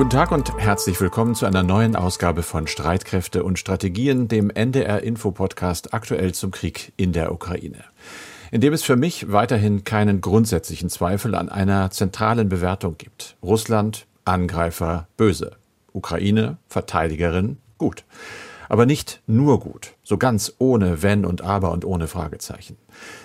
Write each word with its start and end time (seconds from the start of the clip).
Guten 0.00 0.08
Tag 0.08 0.32
und 0.32 0.56
herzlich 0.56 0.98
willkommen 0.98 1.34
zu 1.34 1.44
einer 1.44 1.62
neuen 1.62 1.94
Ausgabe 1.94 2.42
von 2.42 2.66
Streitkräfte 2.66 3.44
und 3.44 3.58
Strategien, 3.58 4.28
dem 4.28 4.48
NDR 4.48 5.02
Info 5.02 5.30
Podcast 5.30 5.92
aktuell 5.92 6.32
zum 6.32 6.52
Krieg 6.52 6.94
in 6.96 7.12
der 7.12 7.32
Ukraine. 7.32 7.84
In 8.50 8.62
dem 8.62 8.72
es 8.72 8.82
für 8.82 8.96
mich 8.96 9.30
weiterhin 9.30 9.84
keinen 9.84 10.22
grundsätzlichen 10.22 10.88
Zweifel 10.88 11.34
an 11.34 11.50
einer 11.50 11.90
zentralen 11.90 12.48
Bewertung 12.48 12.96
gibt. 12.96 13.36
Russland, 13.42 14.06
Angreifer, 14.24 15.06
böse. 15.18 15.56
Ukraine, 15.92 16.56
Verteidigerin, 16.66 17.58
gut. 17.76 18.04
Aber 18.70 18.86
nicht 18.86 19.20
nur 19.26 19.58
gut, 19.58 19.94
so 20.04 20.16
ganz 20.16 20.54
ohne 20.58 21.02
Wenn 21.02 21.24
und 21.24 21.42
Aber 21.42 21.72
und 21.72 21.84
ohne 21.84 22.06
Fragezeichen. 22.06 22.76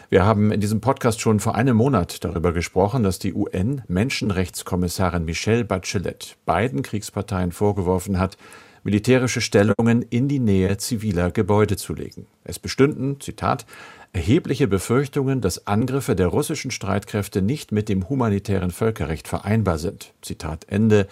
Wir 0.09 0.25
haben 0.25 0.51
in 0.51 0.59
diesem 0.59 0.81
Podcast 0.81 1.21
schon 1.21 1.39
vor 1.39 1.53
einem 1.53 1.77
Monat 1.77 2.23
darüber 2.23 2.51
gesprochen, 2.51 3.03
dass 3.03 3.19
die 3.19 3.35
UN-Menschenrechtskommissarin 3.35 5.23
Michelle 5.23 5.63
Bachelet 5.63 6.35
beiden 6.47 6.81
Kriegsparteien 6.81 7.51
vorgeworfen 7.51 8.17
hat, 8.17 8.39
militärische 8.83 9.39
Stellungen 9.39 10.01
in 10.09 10.27
die 10.27 10.39
Nähe 10.39 10.77
ziviler 10.77 11.29
Gebäude 11.29 11.77
zu 11.77 11.93
legen. 11.93 12.25
Es 12.43 12.57
bestünden, 12.57 13.21
Zitat, 13.21 13.67
erhebliche 14.13 14.67
Befürchtungen, 14.67 15.41
dass 15.41 15.67
Angriffe 15.67 16.15
der 16.15 16.27
russischen 16.27 16.71
Streitkräfte 16.71 17.43
nicht 17.43 17.71
mit 17.71 17.87
dem 17.87 18.09
humanitären 18.09 18.71
Völkerrecht 18.71 19.27
vereinbar 19.27 19.77
sind. 19.77 20.11
Zitat 20.23 20.65
Ende. 20.69 21.07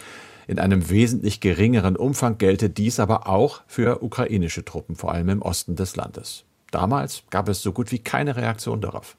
In 0.48 0.60
einem 0.60 0.90
wesentlich 0.90 1.40
geringeren 1.40 1.96
Umfang 1.96 2.38
gelte 2.38 2.70
dies 2.70 3.00
aber 3.00 3.28
auch 3.28 3.62
für 3.68 4.04
ukrainische 4.04 4.66
Truppen, 4.66 4.96
vor 4.96 5.14
allem 5.14 5.30
im 5.30 5.42
Osten 5.42 5.76
des 5.76 5.96
Landes. 5.96 6.46
Damals 6.72 7.24
gab 7.30 7.50
es 7.50 7.62
so 7.62 7.72
gut 7.72 7.92
wie 7.92 8.00
keine 8.00 8.36
Reaktion 8.36 8.82
darauf. 8.82 9.16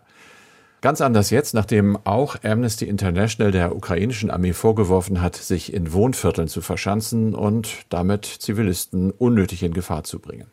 Ganz 0.84 1.00
anders 1.00 1.30
jetzt, 1.30 1.55
nachdem 1.55 1.97
auch 2.05 2.37
Amnesty 2.42 2.84
International 2.84 3.50
der 3.52 3.74
ukrainischen 3.74 4.30
Armee 4.30 4.52
vorgeworfen 4.52 5.23
hat, 5.23 5.34
sich 5.34 5.73
in 5.73 5.95
Wohnvierteln 5.95 6.47
zu 6.47 6.61
verschanzen 6.61 7.34
und 7.34 7.86
damit 7.88 8.27
Zivilisten 8.27 9.11
unnötig 9.11 9.62
in 9.62 9.72
Gefahr 9.72 10.05
zu 10.05 10.19
bringen. 10.19 10.47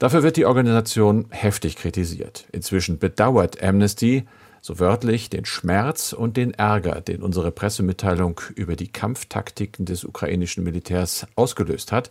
Dafür 0.00 0.24
wird 0.24 0.36
die 0.36 0.44
Organisation 0.46 1.26
heftig 1.30 1.76
kritisiert. 1.76 2.48
Inzwischen 2.50 2.98
bedauert 2.98 3.62
Amnesty, 3.62 4.24
so 4.60 4.78
wörtlich, 4.78 5.30
den 5.30 5.44
Schmerz 5.44 6.12
und 6.12 6.36
den 6.36 6.52
Ärger, 6.54 7.00
den 7.00 7.22
unsere 7.22 7.50
Pressemitteilung 7.50 8.40
über 8.54 8.76
die 8.76 8.88
Kampftaktiken 8.88 9.86
des 9.86 10.04
ukrainischen 10.04 10.64
Militärs 10.64 11.26
ausgelöst 11.36 11.92
hat. 11.92 12.10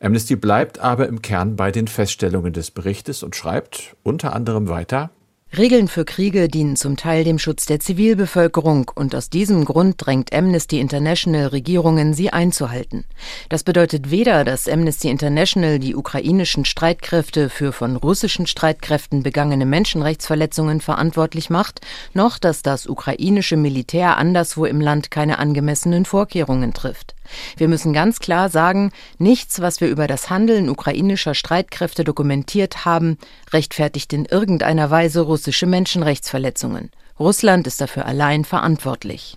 Amnesty 0.00 0.36
bleibt 0.36 0.78
aber 0.78 1.08
im 1.08 1.22
Kern 1.22 1.56
bei 1.56 1.70
den 1.70 1.86
Feststellungen 1.86 2.52
des 2.52 2.70
Berichtes 2.70 3.22
und 3.22 3.36
schreibt 3.36 3.94
unter 4.02 4.34
anderem 4.34 4.68
weiter 4.68 5.10
Regeln 5.54 5.86
für 5.86 6.06
Kriege 6.06 6.48
dienen 6.48 6.76
zum 6.76 6.96
Teil 6.96 7.24
dem 7.24 7.38
Schutz 7.38 7.66
der 7.66 7.78
Zivilbevölkerung 7.78 8.90
und 8.94 9.14
aus 9.14 9.28
diesem 9.28 9.66
Grund 9.66 9.96
drängt 9.98 10.32
Amnesty 10.32 10.80
International 10.80 11.48
Regierungen, 11.48 12.14
sie 12.14 12.32
einzuhalten. 12.32 13.04
Das 13.50 13.62
bedeutet 13.62 14.10
weder, 14.10 14.44
dass 14.44 14.66
Amnesty 14.66 15.10
International 15.10 15.78
die 15.78 15.94
ukrainischen 15.94 16.64
Streitkräfte 16.64 17.50
für 17.50 17.74
von 17.74 17.96
russischen 17.96 18.46
Streitkräften 18.46 19.22
begangene 19.22 19.66
Menschenrechtsverletzungen 19.66 20.80
verantwortlich 20.80 21.50
macht, 21.50 21.82
noch 22.14 22.38
dass 22.38 22.62
das 22.62 22.86
ukrainische 22.86 23.58
Militär 23.58 24.16
anderswo 24.16 24.64
im 24.64 24.80
Land 24.80 25.10
keine 25.10 25.38
angemessenen 25.38 26.06
Vorkehrungen 26.06 26.72
trifft. 26.72 27.14
Wir 27.56 27.68
müssen 27.68 27.92
ganz 27.92 28.18
klar 28.18 28.48
sagen, 28.48 28.92
nichts, 29.18 29.60
was 29.60 29.80
wir 29.80 29.88
über 29.88 30.06
das 30.06 30.30
Handeln 30.30 30.68
ukrainischer 30.68 31.34
Streitkräfte 31.34 32.04
dokumentiert 32.04 32.84
haben, 32.84 33.18
rechtfertigt 33.52 34.12
in 34.12 34.24
irgendeiner 34.24 34.90
Weise 34.90 35.20
russische 35.20 35.66
Menschenrechtsverletzungen. 35.66 36.90
Russland 37.18 37.66
ist 37.66 37.80
dafür 37.80 38.06
allein 38.06 38.44
verantwortlich. 38.44 39.36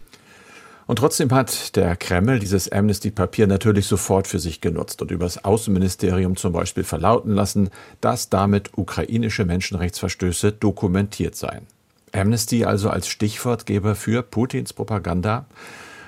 Und 0.88 0.98
trotzdem 1.00 1.32
hat 1.32 1.76
der 1.76 1.96
Kreml 1.96 2.40
dieses 2.40 2.72
Amnesty-Papier 2.72 3.48
natürlich 3.48 3.88
sofort 3.88 4.28
für 4.28 4.40
sich 4.40 4.62
genutzt 4.62 5.02
und 5.02 5.10
übers 5.10 5.44
Außenministerium 5.44 6.36
zum 6.36 6.54
Beispiel 6.54 6.84
verlauten 6.84 7.32
lassen, 7.32 7.70
dass 8.02 8.30
damit 8.30 8.78
ukrainische 8.78 9.46
Menschenrechtsverstöße 9.46 10.52
dokumentiert 10.52 11.36
seien. 11.36 11.66
Amnesty 12.14 12.66
also 12.66 12.90
als 12.90 13.08
Stichwortgeber 13.08 13.96
für 13.96 14.22
Putins 14.22 14.74
Propaganda. 14.74 15.48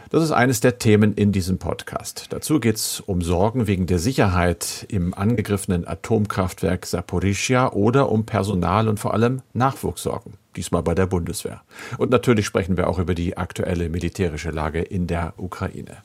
Das 0.10 0.24
ist 0.24 0.32
eines 0.32 0.62
der 0.62 0.78
Themen 0.78 1.14
in 1.16 1.34
diesem 1.34 1.58
Podcast. 1.58 2.28
Dazu 2.30 2.62
geht 2.62 2.78
es 2.78 3.02
um 3.02 3.22
Sorgen 3.22 3.68
wegen 3.68 3.88
der 3.88 4.00
Sicherheit 4.00 4.86
im 4.88 5.14
angegriffenen 5.14 5.86
Atomkraftwerk 5.86 6.86
Saporischia 6.86 7.74
oder 7.74 8.10
um 8.10 8.26
Personal 8.26 8.88
und 8.88 9.02
vor 9.02 9.14
allem 9.14 9.42
Nachwuchssorgen, 9.54 10.36
diesmal 10.56 10.82
bei 10.82 10.96
der 10.96 11.08
Bundeswehr. 11.08 11.62
Und 11.98 12.10
natürlich 12.10 12.46
sprechen 12.46 12.78
wir 12.78 12.88
auch 12.88 13.00
über 13.00 13.16
die 13.16 13.36
aktuelle 13.36 13.90
militärische 13.90 14.52
Lage 14.52 14.82
in 14.82 15.08
der 15.08 15.34
Ukraine. 15.36 15.98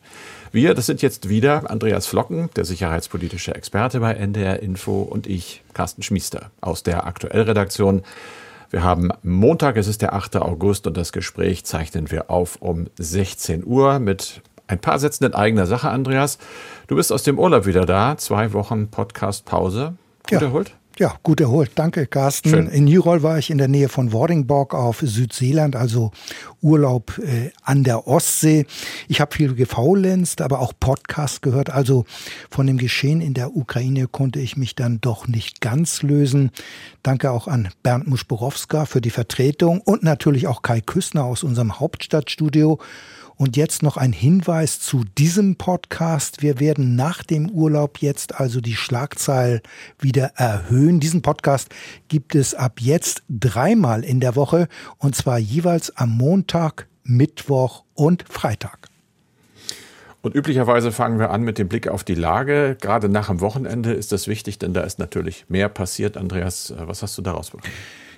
Wir, 0.50 0.74
das 0.74 0.86
sind 0.86 1.00
jetzt 1.00 1.28
wieder 1.28 1.70
Andreas 1.70 2.08
Flocken, 2.08 2.50
der 2.56 2.64
sicherheitspolitische 2.64 3.54
Experte 3.54 4.00
bei 4.00 4.14
NDR 4.14 4.60
Info 4.60 5.02
und 5.02 5.28
ich, 5.28 5.62
Carsten 5.74 6.02
Schmiester 6.02 6.50
aus 6.60 6.82
der 6.82 7.06
Aktuellredaktion. 7.06 8.02
Wir 8.72 8.82
haben 8.82 9.10
Montag, 9.22 9.76
es 9.76 9.86
ist 9.86 10.00
der 10.00 10.14
8. 10.14 10.36
August 10.36 10.86
und 10.86 10.96
das 10.96 11.12
Gespräch 11.12 11.66
zeichnen 11.66 12.10
wir 12.10 12.30
auf 12.30 12.56
um 12.62 12.86
16 12.98 13.66
Uhr 13.66 13.98
mit 13.98 14.40
ein 14.66 14.78
paar 14.78 14.98
Sätzen 14.98 15.24
in 15.24 15.34
eigener 15.34 15.66
Sache, 15.66 15.90
Andreas. 15.90 16.38
Du 16.86 16.96
bist 16.96 17.12
aus 17.12 17.22
dem 17.22 17.38
Urlaub 17.38 17.66
wieder 17.66 17.84
da, 17.84 18.16
zwei 18.16 18.54
Wochen 18.54 18.88
Podcast-Pause. 18.88 19.92
Gut 20.22 20.40
ja. 20.40 20.46
erholt? 20.46 20.74
Ja, 20.98 21.14
gut 21.22 21.40
erholt. 21.40 21.72
Danke, 21.74 22.06
Carsten. 22.06 22.50
Schön. 22.50 22.66
In 22.68 22.84
Nyrol 22.84 23.22
war 23.22 23.38
ich 23.38 23.50
in 23.50 23.58
der 23.58 23.68
Nähe 23.68 23.88
von 23.88 24.10
Vordingborg 24.10 24.74
auf 24.74 25.00
Südseeland, 25.00 25.74
also 25.74 26.10
Urlaub 26.60 27.18
äh, 27.18 27.50
an 27.62 27.82
der 27.82 28.06
Ostsee. 28.06 28.66
Ich 29.08 29.20
habe 29.20 29.34
viel 29.34 29.54
gefaulenzt, 29.54 30.42
aber 30.42 30.60
auch 30.60 30.72
Podcast 30.78 31.40
gehört. 31.40 31.70
Also 31.70 32.04
von 32.50 32.66
dem 32.66 32.76
Geschehen 32.76 33.22
in 33.22 33.32
der 33.32 33.56
Ukraine 33.56 34.06
konnte 34.06 34.38
ich 34.38 34.56
mich 34.56 34.74
dann 34.74 35.00
doch 35.00 35.26
nicht 35.26 35.62
ganz 35.62 36.02
lösen. 36.02 36.50
Danke 37.02 37.30
auch 37.30 37.48
an 37.48 37.70
Bernd 37.82 38.06
Muschborowska 38.06 38.84
für 38.84 39.00
die 39.00 39.10
Vertretung 39.10 39.80
und 39.80 40.02
natürlich 40.02 40.46
auch 40.46 40.62
Kai 40.62 40.82
Küssner 40.82 41.24
aus 41.24 41.42
unserem 41.42 41.80
Hauptstadtstudio. 41.80 42.78
Und 43.42 43.56
jetzt 43.56 43.82
noch 43.82 43.96
ein 43.96 44.12
Hinweis 44.12 44.78
zu 44.78 45.02
diesem 45.18 45.56
Podcast. 45.56 46.42
Wir 46.42 46.60
werden 46.60 46.94
nach 46.94 47.24
dem 47.24 47.50
Urlaub 47.50 47.98
jetzt 47.98 48.38
also 48.38 48.60
die 48.60 48.76
Schlagzahl 48.76 49.62
wieder 49.98 50.34
erhöhen. 50.36 51.00
Diesen 51.00 51.22
Podcast 51.22 51.68
gibt 52.06 52.36
es 52.36 52.54
ab 52.54 52.74
jetzt 52.80 53.24
dreimal 53.28 54.04
in 54.04 54.20
der 54.20 54.36
Woche 54.36 54.68
und 54.98 55.16
zwar 55.16 55.40
jeweils 55.40 55.90
am 55.96 56.16
Montag, 56.16 56.86
Mittwoch 57.02 57.82
und 57.94 58.24
Freitag. 58.28 58.86
Und 60.20 60.36
üblicherweise 60.36 60.92
fangen 60.92 61.18
wir 61.18 61.30
an 61.30 61.42
mit 61.42 61.58
dem 61.58 61.66
Blick 61.66 61.88
auf 61.88 62.04
die 62.04 62.14
Lage. 62.14 62.76
Gerade 62.80 63.08
nach 63.08 63.26
dem 63.26 63.40
Wochenende 63.40 63.92
ist 63.92 64.12
das 64.12 64.28
wichtig, 64.28 64.60
denn 64.60 64.72
da 64.72 64.82
ist 64.82 65.00
natürlich 65.00 65.46
mehr 65.48 65.68
passiert. 65.68 66.16
Andreas, 66.16 66.72
was 66.78 67.02
hast 67.02 67.18
du 67.18 67.22
daraus 67.22 67.50
bekommen? 67.50 67.72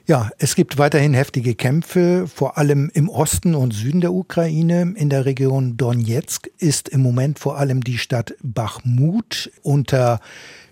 Ja, 0.07 0.29
es 0.37 0.55
gibt 0.55 0.77
weiterhin 0.77 1.15
heftige 1.15 1.55
Kämpfe, 1.55 2.27
vor 2.29 2.59
allem 2.59 2.91
im 2.93 3.09
Osten 3.09 3.55
und 3.55 3.73
Süden 3.73 4.03
der 4.03 4.13
Ukraine. 4.13 4.93
In 4.97 5.09
der 5.09 5.25
Region 5.25 5.79
Donetsk 5.79 6.51
ist 6.59 6.91
im 6.91 7.01
Moment 7.01 7.39
vor 7.39 7.57
allem 7.57 7.83
die 7.83 7.97
Stadt 7.97 8.35
Bachmut 8.43 9.51
unter 9.63 10.21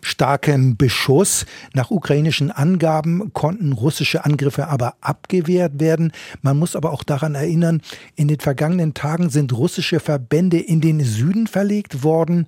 starkem 0.03 0.77
Beschuss. 0.77 1.47
Nach 1.73 1.91
ukrainischen 1.91 2.51
Angaben 2.51 3.33
konnten 3.33 3.73
russische 3.73 4.25
Angriffe 4.25 4.69
aber 4.69 4.97
abgewehrt 5.01 5.81
werden. 5.81 6.13
Man 6.43 6.59
muss 6.59 6.77
aber 6.77 6.93
auch 6.93 7.05
daran 7.05 7.35
erinnern, 7.35 7.81
in 8.17 8.29
den 8.29 8.41
vergangenen 8.41 8.95
Tagen 8.95 9.31
sind 9.31 9.53
russische 9.53 10.01
Verbände 10.01 10.59
in 10.59 10.81
den 10.81 11.01
Süden 11.01 11.47
verlegt 11.47 12.03
worden, 12.03 12.47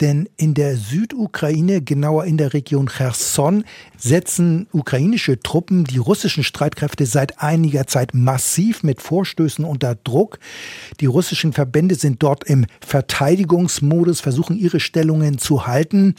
denn 0.00 0.28
in 0.36 0.52
der 0.52 0.76
Südukraine, 0.76 1.80
genauer 1.80 2.24
in 2.24 2.36
der 2.36 2.52
Region 2.52 2.88
Cherson, 2.88 3.64
setzen 3.96 4.66
ukrainische 4.72 5.40
Truppen 5.40 5.84
die 5.84 5.98
russischen 5.98 6.25
Streitkräfte 6.28 7.06
seit 7.06 7.40
einiger 7.42 7.86
Zeit 7.86 8.14
massiv 8.14 8.82
mit 8.82 9.00
Vorstößen 9.00 9.64
unter 9.64 9.94
Druck. 9.94 10.38
Die 11.00 11.06
russischen 11.06 11.52
Verbände 11.52 11.94
sind 11.94 12.22
dort 12.22 12.44
im 12.44 12.66
Verteidigungsmodus, 12.80 14.20
versuchen 14.20 14.56
ihre 14.56 14.80
Stellungen 14.80 15.38
zu 15.38 15.66
halten. 15.66 16.14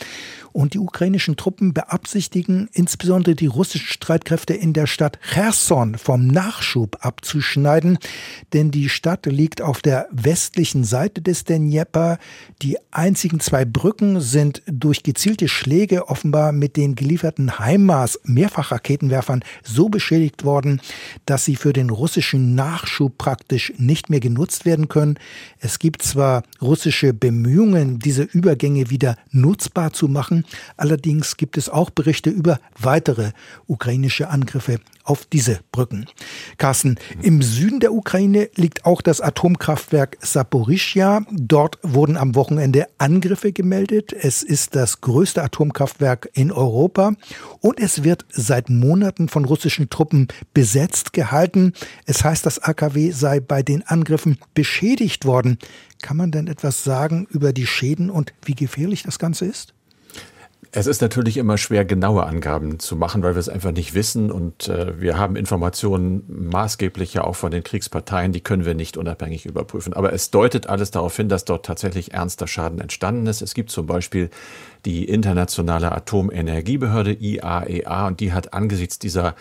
Und 0.54 0.74
die 0.74 0.80
ukrainischen 0.80 1.36
Truppen 1.36 1.74
beabsichtigen, 1.74 2.68
insbesondere 2.74 3.36
die 3.36 3.46
russischen 3.46 3.88
Streitkräfte 3.88 4.56
in 4.56 4.74
der 4.74 4.88
Stadt 4.88 5.20
Cherson 5.32 5.98
vom 5.98 6.26
Nachschub 6.26 6.98
abzuschneiden, 7.02 8.00
denn 8.54 8.72
die 8.72 8.90
Stadt 8.90 9.28
liegt 9.28 9.62
auf 9.62 9.82
der 9.82 10.08
westlichen 10.12 10.84
Seite 10.84 11.22
des 11.22 11.44
Dnjepr. 11.44 12.18
Die 12.64 12.78
einzigen 12.92 13.40
zwei 13.40 13.66
Brücken 13.66 14.20
sind 14.20 14.64
durch 14.66 15.04
gezielte 15.04 15.48
Schläge 15.48 16.08
offenbar 16.08 16.52
mit 16.52 16.76
den 16.76 16.96
gelieferten 16.96 17.60
HIMARS 17.60 18.20
Mehrfachraketenwerfern 18.24 19.44
so 19.64 19.90
beschädigt 19.98 20.44
worden, 20.44 20.80
dass 21.26 21.44
sie 21.44 21.56
für 21.56 21.74
den 21.74 21.90
russischen 21.90 22.54
Nachschub 22.54 23.18
praktisch 23.18 23.74
nicht 23.78 24.12
mehr 24.12 24.20
genutzt 24.20 24.66
werden 24.66 24.90
können. 24.90 25.18
Es 25.58 25.80
gibt 25.80 26.04
zwar 26.04 26.44
russische 26.62 27.14
Bemühungen, 27.14 27.98
diese 27.98 28.22
Übergänge 28.22 28.92
wieder 28.92 29.18
nutzbar 29.32 29.92
zu 29.92 30.08
machen, 30.08 30.46
Allerdings 30.76 31.38
gibt 31.38 31.58
es 31.58 31.70
auch 31.70 31.90
Berichte 31.90 32.30
über 32.30 32.60
weitere 32.80 33.32
ukrainische 33.66 34.30
Angriffe 34.30 34.80
auf 35.04 35.26
diese 35.26 35.62
Brücken. 35.72 36.06
Carsten, 36.58 36.98
im 37.22 37.42
Süden 37.42 37.80
der 37.80 37.94
Ukraine 37.94 38.50
liegt 38.56 38.86
auch 38.86 39.02
das 39.02 39.22
Atomkraftwerk 39.22 40.18
Saporischia. 40.20 41.26
Dort 41.32 41.80
wurden 41.82 42.18
am 42.18 42.36
Wochenende 42.36 42.88
Angriffe 42.98 43.54
gemeldet. 43.54 44.12
Es 44.14 44.44
ist 44.44 44.76
das 44.76 45.02
größte 45.02 45.42
Atomkraftwerk 45.42 46.30
in 46.34 46.52
Europa 46.52 47.14
und 47.62 47.80
es 47.80 48.04
wird 48.04 48.26
seit 48.30 48.70
Monaten 48.70 49.30
von 49.30 49.46
russischen 49.46 49.87
Truppen 49.90 50.28
besetzt 50.54 51.14
gehalten. 51.14 51.74
Es 52.06 52.24
heißt, 52.24 52.46
das 52.46 52.60
AKW 52.60 53.12
sei 53.12 53.40
bei 53.40 53.64
den 53.64 53.84
Angriffen 53.84 54.38
beschädigt 54.54 55.26
worden. 55.26 55.58
Kann 56.02 56.18
man 56.18 56.32
denn 56.32 56.48
etwas 56.48 56.84
sagen 56.84 57.28
über 57.30 57.54
die 57.54 57.68
Schäden 57.68 58.10
und 58.10 58.34
wie 58.46 58.56
gefährlich 58.56 59.04
das 59.04 59.20
Ganze 59.20 59.46
ist? 59.46 59.74
Es 60.72 60.86
ist 60.86 61.02
natürlich 61.02 61.38
immer 61.38 61.58
schwer, 61.58 61.86
genaue 61.86 62.26
Angaben 62.26 62.80
zu 62.80 62.96
machen, 62.96 63.24
weil 63.24 63.36
wir 63.36 63.40
es 63.40 63.50
einfach 63.50 63.72
nicht 63.72 63.94
wissen. 63.94 64.32
Und 64.32 64.68
äh, 64.68 65.00
wir 65.00 65.18
haben 65.18 65.36
Informationen 65.36 66.24
maßgeblich 66.28 67.14
ja 67.14 67.24
auch 67.24 67.36
von 67.36 67.52
den 67.52 67.64
Kriegsparteien, 67.64 68.32
die 68.32 68.42
können 68.42 68.66
wir 68.66 68.76
nicht 68.76 68.98
unabhängig 68.98 69.46
überprüfen. 69.46 69.94
Aber 69.94 70.14
es 70.14 70.30
deutet 70.30 70.68
alles 70.68 70.92
darauf 70.92 71.16
hin, 71.16 71.30
dass 71.30 71.46
dort 71.46 71.66
tatsächlich 71.66 72.14
ernster 72.14 72.48
Schaden 72.48 72.80
entstanden 72.80 73.28
ist. 73.28 73.42
Es 73.42 73.54
gibt 73.54 73.72
zum 73.72 73.88
Beispiel 73.88 74.30
die 74.86 75.06
Internationale 75.06 75.92
Atomenergiebehörde 75.92 77.14
IAEA 77.14 78.04
e 78.04 78.08
und 78.08 78.20
die 78.20 78.34
hat 78.34 78.54
angesichts 78.54 79.00
dieser 79.00 79.36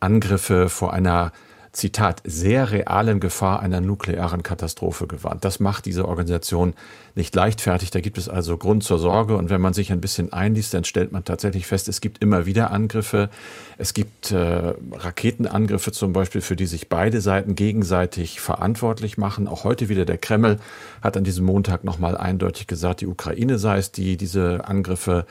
Angriffe 0.00 0.68
vor 0.68 0.92
einer 0.92 1.32
Zitat, 1.72 2.20
sehr 2.24 2.72
realen 2.72 3.20
Gefahr 3.20 3.60
einer 3.60 3.80
nuklearen 3.80 4.42
Katastrophe 4.42 5.06
gewarnt. 5.06 5.44
Das 5.44 5.60
macht 5.60 5.86
diese 5.86 6.08
Organisation 6.08 6.74
nicht 7.14 7.32
leichtfertig. 7.36 7.92
Da 7.92 8.00
gibt 8.00 8.18
es 8.18 8.28
also 8.28 8.56
Grund 8.58 8.82
zur 8.82 8.98
Sorge. 8.98 9.36
Und 9.36 9.50
wenn 9.50 9.60
man 9.60 9.72
sich 9.72 9.92
ein 9.92 10.00
bisschen 10.00 10.32
einliest, 10.32 10.74
dann 10.74 10.82
stellt 10.82 11.12
man 11.12 11.24
tatsächlich 11.24 11.68
fest, 11.68 11.88
es 11.88 12.00
gibt 12.00 12.22
immer 12.22 12.44
wieder 12.44 12.72
Angriffe. 12.72 13.30
Es 13.78 13.94
gibt 13.94 14.32
äh, 14.32 14.74
Raketenangriffe 14.92 15.92
zum 15.92 16.12
Beispiel, 16.12 16.40
für 16.40 16.56
die 16.56 16.66
sich 16.66 16.88
beide 16.88 17.20
Seiten 17.20 17.54
gegenseitig 17.54 18.40
verantwortlich 18.40 19.16
machen. 19.16 19.46
Auch 19.46 19.62
heute 19.62 19.88
wieder 19.88 20.04
der 20.04 20.18
Kreml 20.18 20.58
hat 21.02 21.16
an 21.16 21.22
diesem 21.22 21.44
Montag 21.44 21.84
nochmal 21.84 22.16
eindeutig 22.16 22.66
gesagt, 22.66 23.00
die 23.00 23.06
Ukraine 23.06 23.58
sei 23.58 23.78
es, 23.78 23.92
die 23.92 24.16
diese 24.16 24.64
Angriffe 24.64 25.24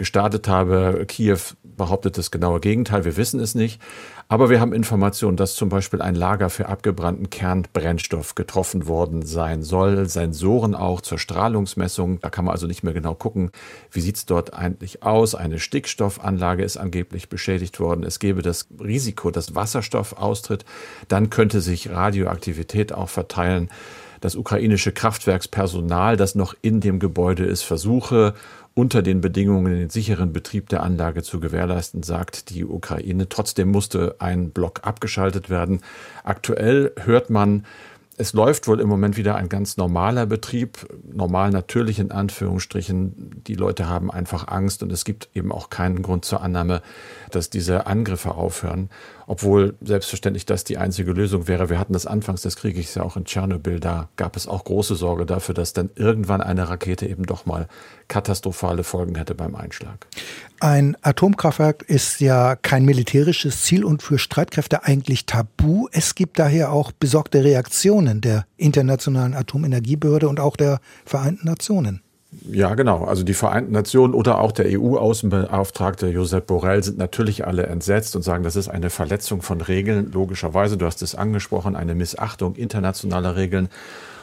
gestartet 0.00 0.48
habe. 0.48 1.04
Kiew 1.06 1.38
behauptet 1.62 2.16
das 2.16 2.30
genaue 2.30 2.58
Gegenteil. 2.58 3.04
Wir 3.04 3.18
wissen 3.18 3.38
es 3.38 3.54
nicht. 3.54 3.80
Aber 4.28 4.48
wir 4.48 4.58
haben 4.58 4.72
Informationen, 4.72 5.36
dass 5.36 5.54
zum 5.54 5.68
Beispiel 5.68 6.00
ein 6.00 6.14
Lager 6.14 6.48
für 6.48 6.68
abgebrannten 6.68 7.28
Kernbrennstoff 7.28 8.34
getroffen 8.34 8.88
worden 8.88 9.26
sein 9.26 9.62
soll. 9.62 10.08
Sensoren 10.08 10.74
auch 10.74 11.02
zur 11.02 11.18
Strahlungsmessung. 11.18 12.18
Da 12.20 12.30
kann 12.30 12.46
man 12.46 12.52
also 12.52 12.66
nicht 12.66 12.82
mehr 12.82 12.94
genau 12.94 13.14
gucken, 13.14 13.50
wie 13.90 14.00
sieht 14.00 14.16
es 14.16 14.24
dort 14.24 14.54
eigentlich 14.54 15.02
aus. 15.02 15.34
Eine 15.34 15.58
Stickstoffanlage 15.58 16.64
ist 16.64 16.78
angeblich 16.78 17.28
beschädigt 17.28 17.78
worden. 17.78 18.02
Es 18.02 18.18
gäbe 18.18 18.40
das 18.40 18.68
Risiko, 18.82 19.30
dass 19.30 19.54
Wasserstoff 19.54 20.14
austritt. 20.14 20.64
Dann 21.08 21.28
könnte 21.28 21.60
sich 21.60 21.90
Radioaktivität 21.90 22.94
auch 22.94 23.10
verteilen. 23.10 23.68
Das 24.20 24.36
ukrainische 24.36 24.92
Kraftwerkspersonal, 24.92 26.18
das 26.18 26.34
noch 26.34 26.54
in 26.60 26.80
dem 26.80 26.98
Gebäude 26.98 27.44
ist, 27.46 27.62
versuche 27.62 28.34
unter 28.74 29.02
den 29.02 29.20
Bedingungen 29.20 29.74
den 29.74 29.90
sicheren 29.90 30.32
Betrieb 30.32 30.68
der 30.68 30.82
Anlage 30.82 31.22
zu 31.22 31.40
gewährleisten, 31.40 32.02
sagt 32.02 32.50
die 32.50 32.64
Ukraine. 32.64 33.28
Trotzdem 33.28 33.68
musste 33.68 34.16
ein 34.20 34.50
Block 34.50 34.80
abgeschaltet 34.82 35.50
werden. 35.50 35.80
Aktuell 36.24 36.92
hört 36.96 37.30
man, 37.30 37.66
es 38.20 38.34
läuft 38.34 38.68
wohl 38.68 38.80
im 38.80 38.88
Moment 38.88 39.16
wieder 39.16 39.36
ein 39.36 39.48
ganz 39.48 39.78
normaler 39.78 40.26
Betrieb, 40.26 40.86
normal 41.10 41.50
natürlich 41.50 41.98
in 41.98 42.12
Anführungsstrichen. 42.12 43.42
Die 43.46 43.54
Leute 43.54 43.88
haben 43.88 44.10
einfach 44.10 44.46
Angst 44.48 44.82
und 44.82 44.92
es 44.92 45.06
gibt 45.06 45.30
eben 45.32 45.50
auch 45.50 45.70
keinen 45.70 46.02
Grund 46.02 46.26
zur 46.26 46.42
Annahme, 46.42 46.82
dass 47.30 47.48
diese 47.48 47.86
Angriffe 47.86 48.32
aufhören 48.34 48.90
obwohl 49.30 49.76
selbstverständlich 49.80 50.44
das 50.44 50.64
die 50.64 50.76
einzige 50.76 51.12
Lösung 51.12 51.46
wäre. 51.46 51.70
Wir 51.70 51.78
hatten 51.78 51.92
das 51.92 52.04
anfangs 52.04 52.42
des 52.42 52.56
Krieges 52.56 52.96
ja 52.96 53.04
auch 53.04 53.16
in 53.16 53.26
Tschernobyl, 53.26 53.78
da 53.78 54.08
gab 54.16 54.34
es 54.34 54.48
auch 54.48 54.64
große 54.64 54.96
Sorge 54.96 55.24
dafür, 55.24 55.54
dass 55.54 55.72
dann 55.72 55.88
irgendwann 55.94 56.40
eine 56.40 56.68
Rakete 56.68 57.06
eben 57.06 57.22
doch 57.22 57.46
mal 57.46 57.68
katastrophale 58.08 58.82
Folgen 58.82 59.14
hätte 59.14 59.36
beim 59.36 59.54
Einschlag. 59.54 60.08
Ein 60.58 60.96
Atomkraftwerk 61.02 61.82
ist 61.82 62.20
ja 62.20 62.56
kein 62.56 62.84
militärisches 62.84 63.62
Ziel 63.62 63.84
und 63.84 64.02
für 64.02 64.18
Streitkräfte 64.18 64.82
eigentlich 64.82 65.26
tabu. 65.26 65.86
Es 65.92 66.16
gibt 66.16 66.40
daher 66.40 66.72
auch 66.72 66.90
besorgte 66.90 67.44
Reaktionen 67.44 68.09
der 68.14 68.46
Internationalen 68.56 69.34
Atomenergiebehörde 69.34 70.28
und 70.28 70.40
auch 70.40 70.56
der 70.56 70.80
Vereinten 71.04 71.46
Nationen. 71.46 72.02
Ja, 72.48 72.74
genau. 72.74 73.04
Also 73.04 73.24
die 73.24 73.34
Vereinten 73.34 73.72
Nationen 73.72 74.14
oder 74.14 74.38
auch 74.38 74.52
der 74.52 74.66
EU-Außenbeauftragte 74.68 76.08
Josep 76.08 76.46
Borrell 76.46 76.82
sind 76.82 76.96
natürlich 76.96 77.44
alle 77.44 77.66
entsetzt 77.66 78.14
und 78.14 78.22
sagen, 78.22 78.44
das 78.44 78.54
ist 78.54 78.68
eine 78.68 78.88
Verletzung 78.88 79.42
von 79.42 79.60
Regeln. 79.60 80.12
Logischerweise, 80.12 80.76
du 80.76 80.86
hast 80.86 81.02
es 81.02 81.16
angesprochen, 81.16 81.74
eine 81.74 81.96
Missachtung 81.96 82.54
internationaler 82.54 83.34
Regeln. 83.34 83.68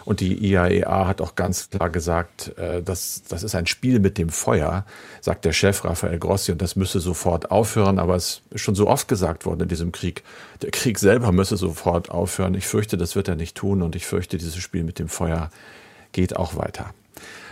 Und 0.08 0.22
die 0.22 0.38
IAEA 0.38 1.06
hat 1.06 1.20
auch 1.20 1.36
ganz 1.36 1.70
klar 1.70 1.90
gesagt, 1.90 2.58
äh, 2.58 2.82
das, 2.82 3.24
das 3.28 3.44
ist 3.44 3.56
ein 3.56 3.68
Spiel 3.68 4.00
mit 4.00 4.18
dem 4.18 4.30
Feuer, 4.30 4.86
sagt 5.20 5.44
der 5.44 5.52
Chef 5.52 5.84
Rafael 5.84 6.18
Grossi, 6.18 6.54
und 6.54 6.62
das 6.62 6.78
müsse 6.78 7.02
sofort 7.02 7.52
aufhören. 7.52 8.00
Aber 8.00 8.16
es 8.16 8.42
ist 8.52 8.62
schon 8.62 8.74
so 8.74 8.88
oft 8.88 9.10
gesagt 9.10 9.46
worden 9.46 9.64
in 9.64 9.68
diesem 9.68 9.92
Krieg, 9.92 10.24
der 10.62 10.72
Krieg 10.72 10.98
selber 10.98 11.34
müsse 11.34 11.58
sofort 11.58 12.10
aufhören. 12.10 12.56
Ich 12.56 12.68
fürchte, 12.68 12.96
das 12.96 13.18
wird 13.18 13.28
er 13.28 13.36
nicht 13.36 13.58
tun 13.58 13.82
und 13.82 13.98
ich 13.98 14.06
fürchte, 14.06 14.38
dieses 14.38 14.56
Spiel 14.56 14.86
mit 14.86 14.98
dem 14.98 15.10
Feuer 15.10 15.50
geht 16.14 16.38
auch 16.38 16.56
weiter. 16.56 16.94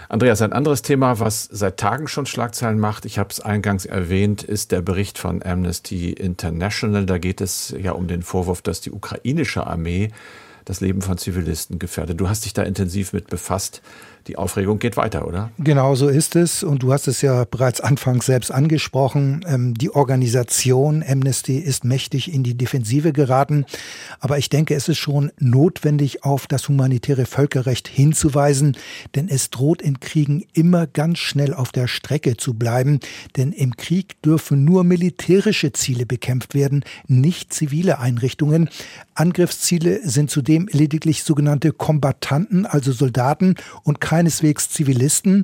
Andreas, 0.08 0.42
ein 0.42 0.54
anderes 0.54 0.82
Thema, 0.82 1.20
was 1.20 1.50
seit 1.52 1.76
Tagen 1.76 2.08
schon 2.08 2.26
Schlagzeilen 2.26 2.80
macht, 2.80 3.04
ich 3.04 3.20
habe 3.20 3.32
es 3.32 3.42
eingangs 3.42 3.86
erwähnt, 3.86 4.44
ist 4.44 4.72
der 4.72 4.82
Bericht 4.82 5.18
von 5.18 5.44
Amnesty 5.44 6.14
International. 6.14 7.06
Da 7.06 7.18
geht 7.18 7.42
es 7.42 7.76
ja 7.78 7.92
um 7.92 8.08
den 8.08 8.22
Vorwurf, 8.22 8.62
dass 8.62 8.80
die 8.80 8.92
ukrainische 8.92 9.68
Armee 9.68 10.12
das 10.66 10.82
Leben 10.82 11.02
von 11.02 11.18
Zivilisten 11.18 11.80
gefährdet. 11.80 12.20
Du 12.20 12.28
hast 12.28 12.46
dich 12.46 12.54
da 12.54 12.64
intensiv 12.64 13.14
mit 13.14 13.28
befasst 13.28 13.82
die 14.28 14.38
Aufregung 14.38 14.80
geht 14.80 14.98
weiter, 14.98 15.28
oder? 15.28 15.52
Genau 15.60 15.94
so 15.94 16.08
ist 16.08 16.36
es. 16.36 16.64
Und 16.64 16.82
du 16.82 16.92
hast 16.92 17.08
es 17.08 17.22
ja 17.22 17.46
bereits 17.46 17.80
anfangs 17.80 18.26
selbst 18.26 18.52
angesprochen. 18.52 19.46
Ähm, 19.48 19.76
die 19.76 19.92
Organisation 19.92 21.04
Amnesty 21.08 21.58
ist 21.60 21.86
mächtig 21.86 22.34
in 22.34 22.42
die 22.42 22.58
Defensive 22.58 23.14
geraten. 23.14 23.66
Aber 24.20 24.40
ich 24.40 24.50
denke, 24.50 24.74
es 24.74 24.90
ist 24.90 24.98
schon 24.98 25.32
notwendig, 25.38 26.24
auf 26.24 26.48
das 26.48 26.68
humanitäre 26.68 27.28
Völkerrecht 27.28 27.88
hinzuweisen. 27.88 28.76
Denn 29.14 29.30
es 29.30 29.52
droht 29.52 29.82
in 29.82 30.00
Kriegen 30.00 30.44
immer 30.54 30.88
ganz 30.88 31.20
schnell 31.20 31.54
auf 31.54 31.72
der 31.72 31.88
Strecke 31.88 32.36
zu 32.36 32.56
bleiben. 32.56 33.00
Denn 33.38 33.52
im 33.52 33.78
Krieg 33.78 34.20
dürfen 34.24 34.66
nur 34.66 34.84
militärische 34.84 35.72
Ziele 35.72 36.08
bekämpft 36.08 36.56
werden, 36.56 36.84
nicht 37.08 37.54
zivile 37.54 38.00
Einrichtungen. 38.00 38.70
Angriffsziele 39.14 40.08
sind 40.08 40.32
zudem 40.32 40.68
lediglich 40.72 41.24
sogenannte 41.24 41.72
Kombattanten, 41.72 42.66
also 42.66 42.92
Soldaten 42.92 43.56
und 43.84 44.02
keine 44.02 44.15
keineswegs 44.16 44.70
Zivilisten. 44.70 45.44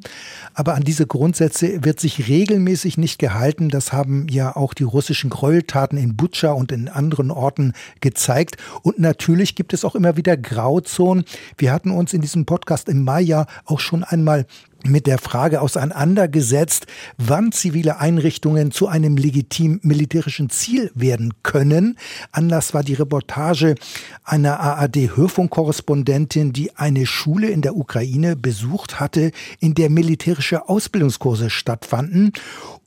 Aber 0.53 0.75
an 0.75 0.83
diese 0.83 1.05
Grundsätze 1.05 1.83
wird 1.83 1.99
sich 1.99 2.29
regelmäßig 2.29 2.97
nicht 2.97 3.19
gehalten. 3.19 3.67
Das 3.67 3.91
haben 3.91 4.27
ja 4.29 4.55
auch 4.55 4.73
die 4.73 4.83
russischen 4.83 5.29
Gräueltaten 5.29 5.97
in 5.97 6.15
Butscha 6.15 6.51
und 6.53 6.71
in 6.71 6.87
anderen 6.87 7.31
Orten 7.31 7.73
gezeigt. 7.99 8.55
Und 8.81 8.97
natürlich 8.97 9.55
gibt 9.55 9.73
es 9.73 9.83
auch 9.83 9.95
immer 9.95 10.15
wieder 10.15 10.37
Grauzonen. 10.37 11.25
Wir 11.57 11.73
hatten 11.73 11.91
uns 11.91 12.13
in 12.13 12.21
diesem 12.21 12.45
Podcast 12.45 12.87
im 12.87 13.03
Mai 13.03 13.21
ja 13.21 13.45
auch 13.65 13.81
schon 13.81 14.05
einmal 14.05 14.45
mit 14.83 15.07
der 15.07 15.17
Frage 15.17 15.61
auseinandergesetzt, 15.61 16.87
wann 17.17 17.51
zivile 17.51 17.99
Einrichtungen 17.99 18.71
zu 18.71 18.87
einem 18.87 19.17
legitimen 19.17 19.79
militärischen 19.83 20.49
Ziel 20.49 20.91
werden 20.95 21.33
können. 21.43 21.97
Anlass 22.31 22.73
war 22.73 22.83
die 22.83 22.93
Reportage 22.93 23.75
einer 24.23 24.59
ARD-Hörfunkkorrespondentin, 24.59 26.53
die 26.53 26.75
eine 26.75 27.05
Schule 27.05 27.49
in 27.49 27.61
der 27.61 27.75
Ukraine 27.75 28.35
besucht 28.35 28.99
hatte, 28.99 29.31
in 29.59 29.73
der 29.73 29.89
militärische 29.89 30.69
Ausbildungskurse 30.69 31.49
stattfanden. 31.49 32.33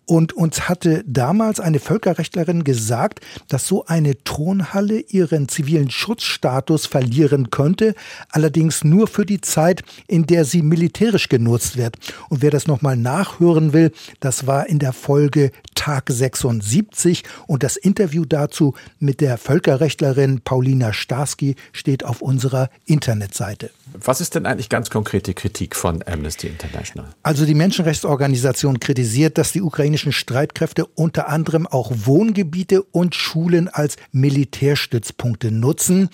Und 0.06 0.32
uns 0.34 0.68
hatte 0.68 1.02
damals 1.06 1.60
eine 1.60 1.78
Völkerrechtlerin 1.78 2.64
gesagt, 2.64 3.20
dass 3.48 3.66
so 3.66 3.86
eine 3.86 4.22
Thronhalle 4.22 5.00
ihren 5.00 5.48
zivilen 5.48 5.90
Schutzstatus 5.90 6.86
verlieren 6.86 7.50
könnte, 7.50 7.94
allerdings 8.28 8.84
nur 8.84 9.06
für 9.06 9.24
die 9.24 9.40
Zeit, 9.40 9.82
in 10.06 10.26
der 10.26 10.44
sie 10.44 10.62
militärisch 10.62 11.28
genutzt 11.28 11.76
wird. 11.76 11.96
Und 12.28 12.42
wer 12.42 12.50
das 12.50 12.66
nochmal 12.66 12.96
nachhören 12.96 13.72
will, 13.72 13.92
das 14.20 14.46
war 14.46 14.66
in 14.66 14.78
der 14.78 14.92
Folge 14.92 15.52
Tag 15.74 16.10
76 16.10 17.24
und 17.46 17.62
das 17.62 17.76
Interview 17.76 18.24
dazu 18.24 18.74
mit 18.98 19.20
der 19.20 19.38
Völkerrechtlerin 19.38 20.40
Paulina 20.42 20.92
Starsky 20.92 21.56
steht 21.72 22.04
auf 22.04 22.22
unserer 22.22 22.70
Internetseite. 22.86 23.70
Was 23.92 24.20
ist 24.20 24.34
denn 24.34 24.46
eigentlich 24.46 24.70
ganz 24.70 24.88
konkrete 24.88 25.34
Kritik 25.34 25.76
von 25.76 26.02
Amnesty 26.06 26.46
International? 26.46 27.10
Also 27.22 27.44
die 27.44 27.54
Menschenrechtsorganisation 27.54 28.80
kritisiert, 28.80 29.36
dass 29.36 29.52
die 29.52 29.60
ukrainischen 29.60 30.12
Streitkräfte 30.12 30.86
unter 30.86 31.28
anderem 31.28 31.66
auch 31.66 31.92
Wohngebiete 31.94 32.82
und 32.82 33.14
Schulen 33.14 33.68
als 33.68 33.96
Militärstützpunkte 34.12 35.50
nutzen. 35.50 36.08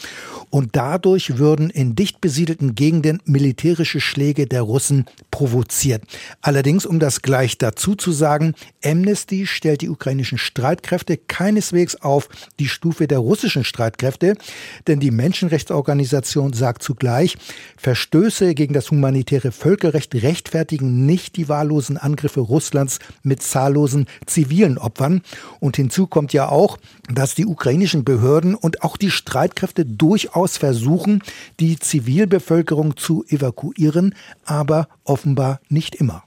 Und 0.50 0.74
dadurch 0.74 1.38
würden 1.38 1.70
in 1.70 1.94
dicht 1.94 2.20
besiedelten 2.20 2.74
Gegenden 2.74 3.22
militärische 3.24 4.00
Schläge 4.00 4.46
der 4.46 4.62
Russen 4.62 5.06
provoziert. 5.30 6.02
Allerdings, 6.40 6.84
um 6.84 6.98
das 6.98 7.22
gleich 7.22 7.56
dazu 7.56 7.94
zu 7.94 8.10
sagen, 8.10 8.54
Amnesty 8.84 9.46
stellt 9.46 9.82
die 9.82 9.90
ukrainischen 9.90 10.38
Streitkräfte 10.38 11.16
keineswegs 11.16 11.96
auf 11.96 12.28
die 12.58 12.68
Stufe 12.68 13.06
der 13.06 13.18
russischen 13.18 13.64
Streitkräfte, 13.64 14.36
denn 14.88 14.98
die 14.98 15.12
Menschenrechtsorganisation 15.12 16.52
sagt 16.52 16.82
zugleich, 16.82 17.36
Verstöße 17.76 18.54
gegen 18.54 18.74
das 18.74 18.90
humanitäre 18.90 19.52
Völkerrecht 19.52 20.14
rechtfertigen 20.14 21.06
nicht 21.06 21.36
die 21.36 21.48
wahllosen 21.48 21.96
Angriffe 21.96 22.40
Russlands 22.40 22.98
mit 23.22 23.42
zahllosen 23.42 24.06
zivilen 24.26 24.78
Opfern. 24.78 25.22
Und 25.58 25.76
hinzu 25.76 26.06
kommt 26.06 26.32
ja 26.32 26.48
auch, 26.48 26.78
dass 27.12 27.34
die 27.34 27.46
ukrainischen 27.46 28.04
Behörden 28.04 28.54
und 28.54 28.82
auch 28.82 28.96
die 28.96 29.10
Streitkräfte 29.10 29.84
durchaus 29.84 30.56
versuchen, 30.56 31.22
die 31.58 31.78
Zivilbevölkerung 31.78 32.96
zu 32.96 33.24
evakuieren, 33.28 34.14
aber 34.44 34.88
offenbar 35.04 35.60
nicht 35.68 35.94
immer. 35.94 36.24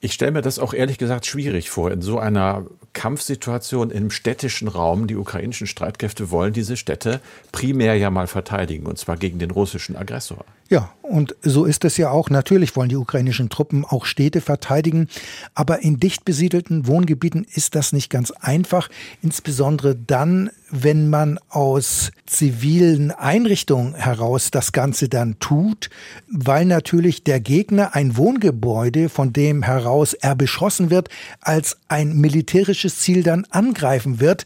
Ich 0.00 0.14
stelle 0.14 0.32
mir 0.32 0.42
das 0.42 0.58
auch 0.58 0.72
ehrlich 0.72 0.96
gesagt 0.96 1.26
schwierig 1.26 1.68
vor, 1.68 1.90
in 1.90 2.00
so 2.00 2.18
einer 2.18 2.64
Kampfsituation 2.92 3.90
im 3.90 4.10
städtischen 4.10 4.68
Raum. 4.68 5.06
Die 5.06 5.16
ukrainischen 5.16 5.66
Streitkräfte 5.66 6.30
wollen 6.30 6.52
diese 6.52 6.76
Städte 6.76 7.20
primär 7.52 7.94
ja 7.94 8.10
mal 8.10 8.26
verteidigen, 8.26 8.86
und 8.86 8.98
zwar 8.98 9.16
gegen 9.16 9.38
den 9.38 9.50
russischen 9.50 9.96
Aggressor. 9.96 10.44
Ja, 10.70 10.92
und 11.02 11.34
so 11.42 11.64
ist 11.64 11.84
es 11.84 11.96
ja 11.96 12.10
auch. 12.10 12.30
Natürlich 12.30 12.76
wollen 12.76 12.88
die 12.88 12.96
ukrainischen 12.96 13.48
Truppen 13.48 13.84
auch 13.84 14.04
Städte 14.04 14.40
verteidigen, 14.40 15.08
aber 15.52 15.80
in 15.80 15.98
dicht 15.98 16.24
besiedelten 16.24 16.86
Wohngebieten 16.86 17.44
ist 17.52 17.74
das 17.74 17.92
nicht 17.92 18.08
ganz 18.08 18.30
einfach, 18.30 18.88
insbesondere 19.20 19.96
dann, 19.96 20.50
wenn 20.70 21.10
man 21.10 21.40
aus 21.48 22.12
zivilen 22.24 23.10
Einrichtungen 23.10 23.96
heraus 23.96 24.52
das 24.52 24.70
Ganze 24.70 25.08
dann 25.08 25.40
tut, 25.40 25.90
weil 26.30 26.66
natürlich 26.66 27.24
der 27.24 27.40
Gegner 27.40 27.96
ein 27.96 28.16
Wohngebäude, 28.16 29.08
von 29.08 29.32
dem 29.32 29.64
heraus 29.64 30.14
er 30.14 30.36
beschossen 30.36 30.90
wird, 30.90 31.08
als 31.40 31.78
ein 31.88 32.14
militärisches 32.16 32.98
Ziel 32.98 33.24
dann 33.24 33.44
angreifen 33.50 34.20
wird. 34.20 34.44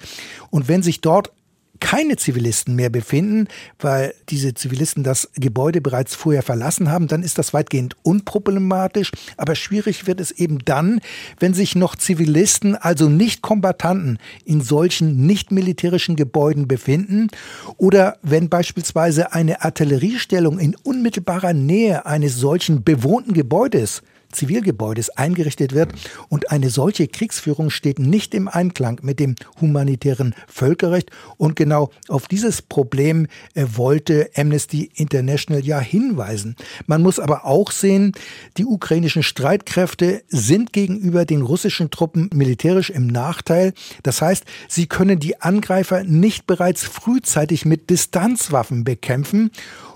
Und 0.49 0.69
wenn 0.69 0.83
sich 0.83 1.03
dort 1.03 1.34
keine 1.85 2.17
Zivilisten 2.17 2.77
mehr 2.77 2.89
befinden, 2.89 3.47
weil 3.79 4.15
diese 4.31 4.55
Zivilisten 4.55 5.05
das 5.05 5.29
Gebäude 5.35 5.83
bereits 5.83 6.15
vorher 6.15 6.43
verlassen 6.43 6.91
haben, 6.91 7.09
dann 7.09 7.23
ist 7.23 7.37
das 7.37 7.53
weitgehend 7.53 7.95
unproblematisch. 8.03 9.13
Aber 9.37 9.55
schwierig 9.55 10.07
wird 10.07 10.19
es 10.19 10.31
eben 10.31 10.61
dann, 10.65 11.01
wenn 11.39 11.53
sich 11.53 11.77
noch 11.77 11.95
Zivilisten, 11.95 12.75
also 12.75 13.11
nicht 13.11 13.43
Kombattanten, 13.43 14.19
in 14.47 14.63
solchen 14.63 15.27
nicht 15.27 15.53
militärischen 15.53 16.17
Gebäuden 16.17 16.67
befinden 16.69 17.29
oder 17.77 18.17
wenn 18.23 18.49
beispielsweise 18.49 19.35
eine 19.35 19.61
Artilleriestellung 19.61 20.59
in 20.59 20.75
unmittelbarer 20.85 21.53
Nähe 21.53 22.07
eines 22.07 22.37
solchen 22.37 22.83
bewohnten 22.83 23.35
Gebäudes 23.35 24.01
Zivilgebäudes 24.35 25.11
eingerichtet 25.11 25.73
wird. 25.73 25.93
Und 26.29 26.51
eine 26.51 26.71
solche 26.71 27.09
Kriegsführung 27.09 27.71
steht 27.71 27.99
nicht 27.99 28.35
im 28.35 28.49
Einklang 28.49 29.01
mit 29.03 29.21
dem 29.21 29.35
humanitären 29.61 30.35
Völkerrecht. 30.47 31.11
Und 31.37 31.57
genau 31.57 31.91
auf 32.09 32.29
dieses 32.29 32.63
Problem 32.63 33.27
äh, 33.55 33.67
wollte 33.75 34.31
Amnesty 34.37 34.91
International 34.95 35.65
ja 35.65 35.81
hinweisen. 35.81 36.57
Man 36.87 37.03
muss 37.03 37.19
aber 37.19 37.45
auch 37.45 37.71
sehen, 37.71 38.13
die 38.57 38.65
ukrainischen 38.65 39.23
Streitkräfte 39.23 40.23
sind 40.29 40.73
gegenüber 40.73 41.25
den 41.25 41.43
russischen 41.43 41.91
Truppen 41.91 42.31
militärisch 42.35 42.91
im 42.91 43.07
Nachteil. 43.07 43.73
Das 44.03 44.21
heißt, 44.21 44.45
sie 44.69 44.87
können 44.87 45.19
die 45.19 45.41
Angreifer 45.41 46.05
nicht 46.05 46.47
bereits 46.47 46.85
frühzeitig 46.85 47.65
mit 47.65 47.91
Distanzwaffen 47.91 48.85
bekämpfen. 48.85 49.51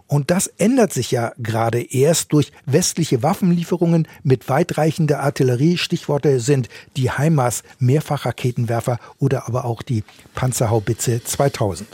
Und 0.09 0.31
das 0.31 0.47
ändert 0.59 0.93
sich 0.93 1.11
ja 1.11 1.33
gerade 1.39 1.83
erst 1.83 2.33
durch 2.33 2.51
westliche 2.65 3.23
Waffenlieferungen 3.23 4.09
mit 4.23 4.49
weitreichender 4.49 5.21
Artillerie. 5.21 5.77
Stichworte 5.77 6.41
sind 6.41 6.71
die 6.97 7.13
HIMARS 7.13 7.63
Mehrfachraketenwerfer 7.79 8.99
oder 9.19 9.47
aber 9.47 9.67
auch 9.67 9.83
die 9.83 10.03
Panzerhaubitze 10.35 11.23
2000. 11.23 11.87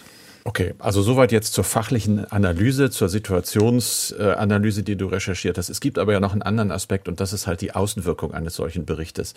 Okay, 0.47 0.75
also 0.79 1.01
soweit 1.01 1.33
jetzt 1.33 1.55
zur 1.55 1.65
fachlichen 1.65 2.31
Analyse, 2.31 2.91
zur 2.91 3.09
Situationsanalyse, 3.09 4.83
die 4.83 4.95
du 4.95 5.07
recherchiert 5.07 5.57
hast. 5.57 5.71
Es 5.71 5.81
gibt 5.81 5.99
aber 5.99 6.13
ja 6.13 6.21
noch 6.21 6.33
einen 6.33 6.43
anderen 6.43 6.71
Aspekt 6.71 7.09
und 7.09 7.19
das 7.19 7.33
ist 7.33 7.47
halt 7.47 7.63
die 7.63 7.75
Außenwirkung 7.75 8.35
eines 8.35 8.55
solchen 8.55 8.85
Berichtes. 8.85 9.33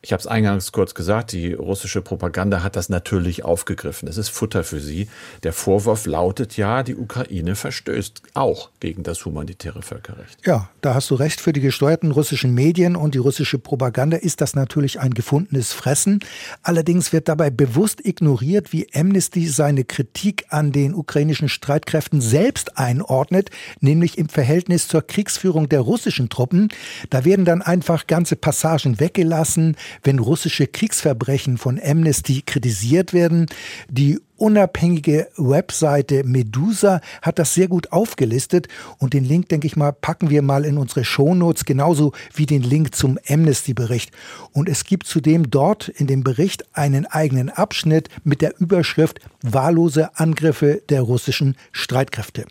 Ich 0.00 0.14
habe 0.14 0.20
es 0.20 0.26
eingangs 0.26 0.72
kurz 0.72 0.94
gesagt, 0.94 1.32
die 1.32 1.52
russische 1.52 2.00
Propaganda 2.00 2.62
hat 2.62 2.74
das 2.74 2.88
natürlich 2.88 3.44
aufgegriffen. 3.44 4.08
Es 4.08 4.16
ist 4.16 4.30
Futter 4.30 4.64
für 4.64 4.80
sie. 4.80 5.08
Der 5.42 5.52
Vorwurf 5.52 6.06
lautet 6.06 6.56
ja, 6.56 6.82
die 6.82 6.96
Ukraine 6.96 7.54
verstößt 7.54 8.22
auch 8.32 8.70
gegen 8.80 9.02
das 9.02 9.26
humanitäre 9.26 9.82
Völkerrecht. 9.82 10.38
Ja, 10.46 10.70
da 10.80 10.94
hast 10.94 11.10
du 11.10 11.16
recht. 11.16 11.42
Für 11.42 11.52
die 11.52 11.60
gesteuerten 11.60 12.12
russischen 12.12 12.54
Medien 12.54 12.96
und 12.96 13.14
die 13.14 13.18
russische 13.18 13.58
Propaganda 13.58 14.16
ist 14.16 14.40
das 14.40 14.54
natürlich 14.54 15.00
ein 15.00 15.12
gefundenes 15.12 15.74
Fressen. 15.74 16.20
Allerdings 16.62 17.12
wird 17.12 17.28
dabei 17.28 17.50
bewusst 17.50 18.02
ignoriert, 18.06 18.72
wie 18.72 18.88
Amnesty 18.94 19.46
seine 19.48 19.84
Kritik 19.84 20.45
an 20.48 20.72
den 20.72 20.94
ukrainischen 20.94 21.48
Streitkräften 21.48 22.20
selbst 22.20 22.78
einordnet, 22.78 23.50
nämlich 23.80 24.18
im 24.18 24.28
Verhältnis 24.28 24.88
zur 24.88 25.06
Kriegsführung 25.06 25.68
der 25.68 25.80
russischen 25.80 26.28
Truppen. 26.28 26.68
Da 27.10 27.24
werden 27.24 27.44
dann 27.44 27.62
einfach 27.62 28.06
ganze 28.06 28.36
Passagen 28.36 29.00
weggelassen, 29.00 29.76
wenn 30.02 30.18
russische 30.18 30.66
Kriegsverbrechen 30.66 31.58
von 31.58 31.80
Amnesty 31.82 32.42
kritisiert 32.44 33.12
werden. 33.12 33.46
Die 33.88 34.18
unabhängige 34.36 35.28
Webseite 35.36 36.24
Medusa 36.24 37.00
hat 37.22 37.38
das 37.38 37.54
sehr 37.54 37.68
gut 37.68 37.92
aufgelistet 37.92 38.68
und 38.98 39.14
den 39.14 39.24
Link, 39.24 39.48
denke 39.48 39.66
ich 39.66 39.76
mal, 39.76 39.92
packen 39.92 40.30
wir 40.30 40.42
mal 40.42 40.64
in 40.64 40.78
unsere 40.78 41.04
Shownotes, 41.04 41.64
genauso 41.64 42.12
wie 42.34 42.46
den 42.46 42.62
Link 42.62 42.94
zum 42.94 43.18
Amnesty-Bericht. 43.28 44.12
Und 44.52 44.68
es 44.68 44.84
gibt 44.84 45.06
zudem 45.06 45.50
dort 45.50 45.88
in 45.88 46.06
dem 46.06 46.22
Bericht 46.22 46.64
einen 46.72 47.06
eigenen 47.06 47.50
Abschnitt 47.50 48.08
mit 48.24 48.42
der 48.42 48.58
Überschrift 48.60 49.20
Wahllose 49.42 50.16
Angriffe 50.16 50.82
der 50.88 51.02
russischen 51.02 51.56
Streitkräfte. 51.72 52.46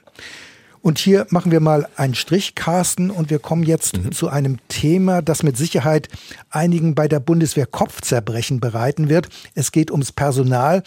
Und 0.85 0.99
hier 0.99 1.25
machen 1.31 1.51
wir 1.51 1.61
mal 1.61 1.87
einen 1.95 2.13
Strich, 2.13 2.53
Carsten, 2.53 3.09
und 3.09 3.31
wir 3.31 3.39
kommen 3.39 3.63
jetzt 3.63 3.97
mhm. 3.97 4.11
zu 4.11 4.29
einem 4.29 4.59
Thema, 4.67 5.23
das 5.23 5.41
mit 5.41 5.57
Sicherheit 5.57 6.09
einigen 6.51 6.93
bei 6.93 7.07
der 7.07 7.19
Bundeswehr 7.19 7.65
Kopfzerbrechen 7.65 8.59
bereiten 8.59 9.09
wird. 9.09 9.27
Es 9.55 9.71
geht 9.71 9.89
ums 9.89 10.11
Personal, 10.11 10.83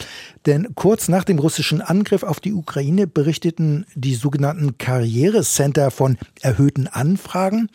denn 0.46 0.68
kurz 0.76 1.08
nach 1.08 1.24
dem 1.24 1.40
russischen 1.40 1.80
Angriff 1.80 2.22
auf 2.22 2.38
die 2.38 2.52
Ukraine 2.52 3.08
berichteten 3.08 3.86
die 3.96 4.14
sogenannten 4.14 4.78
Karrierecenter 4.78 5.90
von 5.90 6.16
erhöhten 6.42 6.86
Anfragen. 6.86 7.68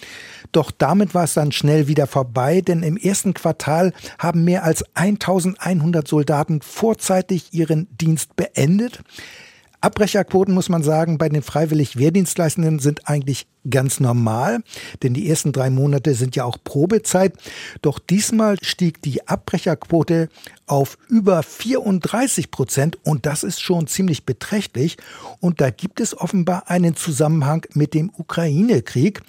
Doch 0.53 0.71
damit 0.71 1.13
war 1.13 1.25
es 1.25 1.33
dann 1.33 1.51
schnell 1.51 1.89
wieder 1.89 2.07
vorbei, 2.07 2.61
denn 2.61 2.83
im 2.83 2.95
ersten 2.95 3.33
Quartal 3.33 3.91
haben 4.17 4.45
mehr 4.45 4.63
als 4.63 4.85
1100 4.93 6.07
Soldaten 6.07 6.61
vorzeitig 6.61 7.53
ihren 7.53 7.89
Dienst 7.97 8.37
beendet. 8.37 9.03
Abbrecherquoten, 9.83 10.53
muss 10.53 10.69
man 10.69 10.81
sagen, 10.81 11.17
bei 11.17 11.27
den 11.27 11.41
freiwillig 11.41 11.97
Wehrdienstleistenden 11.97 12.79
sind 12.79 13.09
eigentlich 13.09 13.47
ganz 13.69 13.99
normal, 13.99 14.63
denn 15.01 15.13
die 15.13 15.29
ersten 15.29 15.51
drei 15.51 15.69
Monate 15.69 16.13
sind 16.15 16.37
ja 16.37 16.45
auch 16.45 16.57
Probezeit. 16.63 17.33
Doch 17.81 17.99
diesmal 17.99 18.57
stieg 18.61 19.01
die 19.01 19.27
Abbrecherquote 19.27 20.29
auf 20.67 20.97
über 21.09 21.43
34 21.43 22.49
Prozent 22.49 22.97
und 23.03 23.25
das 23.25 23.43
ist 23.43 23.61
schon 23.61 23.87
ziemlich 23.87 24.25
beträchtlich. 24.25 24.97
Und 25.41 25.59
da 25.59 25.69
gibt 25.69 25.99
es 25.99 26.17
offenbar 26.17 26.69
einen 26.69 26.95
Zusammenhang 26.95 27.65
mit 27.73 27.93
dem 27.93 28.09
Ukraine-Krieg. 28.15 29.21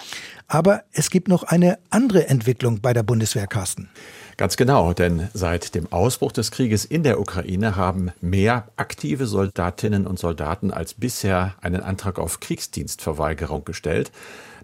Aber 0.46 0.84
es 0.92 1.11
gibt 1.11 1.26
noch 1.26 1.42
eine 1.42 1.78
andere 1.90 2.28
Entwicklung 2.28 2.80
bei 2.80 2.92
der 2.92 3.02
Bundeswehr, 3.02 3.49
Carsten. 3.49 3.88
Ganz 4.36 4.56
genau, 4.56 4.92
denn 4.92 5.28
seit 5.32 5.76
dem 5.76 5.92
Ausbruch 5.92 6.32
des 6.32 6.50
Krieges 6.50 6.84
in 6.84 7.04
der 7.04 7.20
Ukraine 7.20 7.76
haben 7.76 8.10
mehr 8.20 8.66
aktive 8.76 9.26
Soldatinnen 9.26 10.08
und 10.08 10.18
Soldaten 10.18 10.72
als 10.72 10.94
bisher 10.94 11.54
einen 11.60 11.80
Antrag 11.80 12.18
auf 12.18 12.40
Kriegsdienstverweigerung 12.40 13.64
gestellt. 13.64 14.10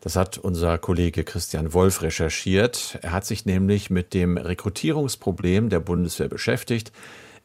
Das 0.01 0.17
hat 0.17 0.39
unser 0.39 0.77
Kollege 0.79 1.23
Christian 1.23 1.73
Wolf 1.73 2.03
recherchiert. 2.03 2.99
Er 3.03 3.13
hat 3.13 3.27
sich 3.27 3.47
nämlich 3.47 3.91
mit 3.91 4.13
dem 4.13 4.39
Rekrutierungsproblem 4.39 5.69
der 5.69 5.81
Bundeswehr 5.81 6.29
beschäftigt. 6.29 6.91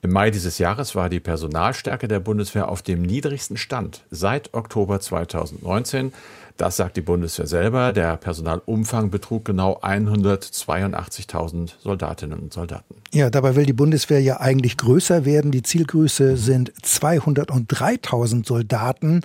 Im 0.02 0.12
Mai 0.12 0.32
dieses 0.32 0.58
Jahres 0.58 0.96
war 0.96 1.10
die 1.10 1.20
Personalstärke 1.20 2.08
der 2.08 2.20
Bundeswehr 2.20 2.70
auf 2.70 2.82
dem 2.82 3.02
niedrigsten 3.02 3.58
Stand 3.58 4.04
seit 4.10 4.54
Oktober 4.54 5.00
2019. 5.00 6.14
Das 6.58 6.78
sagt 6.78 6.96
die 6.96 7.02
Bundeswehr 7.02 7.48
selber. 7.48 7.92
Der 7.92 8.16
Personalumfang 8.16 9.10
betrug 9.10 9.44
genau 9.44 9.78
182.000 9.82 11.72
Soldatinnen 11.82 12.40
und 12.40 12.54
Soldaten. 12.54 12.96
Ja, 13.14 13.30
dabei 13.30 13.56
will 13.56 13.66
die 13.66 13.74
Bundeswehr 13.74 14.22
ja 14.22 14.40
eigentlich 14.40 14.78
größer 14.78 15.26
werden. 15.26 15.52
Die 15.52 15.64
Zielgröße 15.64 16.38
sind 16.38 16.72
203.000 16.82 18.48
Soldaten. 18.48 19.22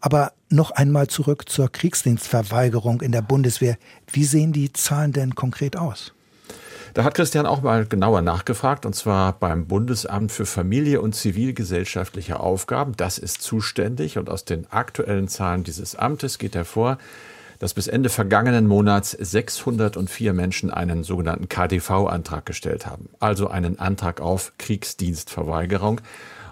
Aber 0.00 0.32
noch 0.50 0.72
einmal 0.72 1.06
zurück 1.08 1.48
zur 1.48 1.72
Kriegsdienstverweigerung 1.72 3.00
in 3.00 3.12
der 3.12 3.22
Bundeswehr. 3.22 3.78
Wie 4.12 4.24
sehen 4.24 4.52
die 4.52 4.72
Zahlen 4.72 5.12
denn 5.12 5.34
konkret 5.34 5.76
aus? 5.76 6.12
Da 6.94 7.02
hat 7.02 7.14
Christian 7.14 7.44
auch 7.44 7.60
mal 7.60 7.86
genauer 7.86 8.22
nachgefragt, 8.22 8.86
und 8.86 8.94
zwar 8.94 9.32
beim 9.32 9.66
Bundesamt 9.66 10.30
für 10.30 10.46
Familie 10.46 11.00
und 11.00 11.16
zivilgesellschaftliche 11.16 12.38
Aufgaben. 12.38 12.92
Das 12.96 13.18
ist 13.18 13.42
zuständig 13.42 14.16
und 14.16 14.30
aus 14.30 14.44
den 14.44 14.70
aktuellen 14.70 15.26
Zahlen 15.26 15.64
dieses 15.64 15.96
Amtes 15.96 16.38
geht 16.38 16.54
hervor, 16.54 16.98
dass 17.58 17.74
bis 17.74 17.88
Ende 17.88 18.10
vergangenen 18.10 18.68
Monats 18.68 19.10
604 19.10 20.32
Menschen 20.34 20.70
einen 20.70 21.02
sogenannten 21.02 21.48
KDV-Antrag 21.48 22.46
gestellt 22.46 22.86
haben, 22.86 23.08
also 23.18 23.48
einen 23.48 23.80
Antrag 23.80 24.20
auf 24.20 24.52
Kriegsdienstverweigerung. 24.58 26.00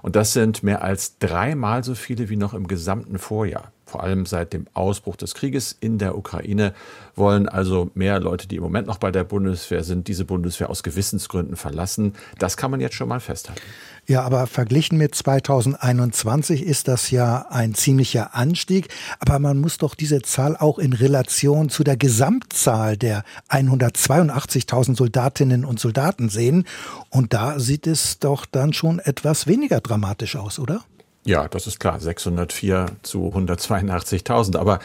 Und 0.02 0.16
das 0.16 0.32
sind 0.32 0.64
mehr 0.64 0.82
als 0.82 1.18
dreimal 1.20 1.84
so 1.84 1.94
viele 1.94 2.28
wie 2.30 2.36
noch 2.36 2.52
im 2.52 2.66
gesamten 2.66 3.20
Vorjahr 3.20 3.70
vor 3.92 4.02
allem 4.02 4.24
seit 4.24 4.54
dem 4.54 4.66
Ausbruch 4.72 5.16
des 5.16 5.34
Krieges 5.34 5.76
in 5.78 5.98
der 5.98 6.16
Ukraine, 6.16 6.72
wollen 7.14 7.46
also 7.46 7.90
mehr 7.94 8.18
Leute, 8.20 8.48
die 8.48 8.56
im 8.56 8.62
Moment 8.62 8.86
noch 8.86 8.96
bei 8.96 9.10
der 9.10 9.22
Bundeswehr 9.22 9.84
sind, 9.84 10.08
diese 10.08 10.24
Bundeswehr 10.24 10.70
aus 10.70 10.82
Gewissensgründen 10.82 11.56
verlassen. 11.56 12.14
Das 12.38 12.56
kann 12.56 12.70
man 12.70 12.80
jetzt 12.80 12.94
schon 12.94 13.08
mal 13.08 13.20
festhalten. 13.20 13.60
Ja, 14.06 14.22
aber 14.22 14.46
verglichen 14.46 14.96
mit 14.96 15.14
2021 15.14 16.62
ist 16.64 16.88
das 16.88 17.10
ja 17.10 17.46
ein 17.50 17.74
ziemlicher 17.74 18.34
Anstieg. 18.34 18.88
Aber 19.20 19.38
man 19.38 19.60
muss 19.60 19.76
doch 19.76 19.94
diese 19.94 20.22
Zahl 20.22 20.56
auch 20.56 20.78
in 20.78 20.94
Relation 20.94 21.68
zu 21.68 21.84
der 21.84 21.96
Gesamtzahl 21.96 22.96
der 22.96 23.24
182.000 23.50 24.96
Soldatinnen 24.96 25.64
und 25.66 25.78
Soldaten 25.78 26.30
sehen. 26.30 26.64
Und 27.10 27.34
da 27.34 27.60
sieht 27.60 27.86
es 27.86 28.18
doch 28.18 28.46
dann 28.46 28.72
schon 28.72 28.98
etwas 28.98 29.46
weniger 29.46 29.80
dramatisch 29.80 30.34
aus, 30.34 30.58
oder? 30.58 30.82
Ja, 31.24 31.46
das 31.46 31.66
ist 31.66 31.78
klar. 31.78 32.00
604 32.00 32.86
zu 33.02 33.28
182.000. 33.28 34.56
Aber 34.56 34.80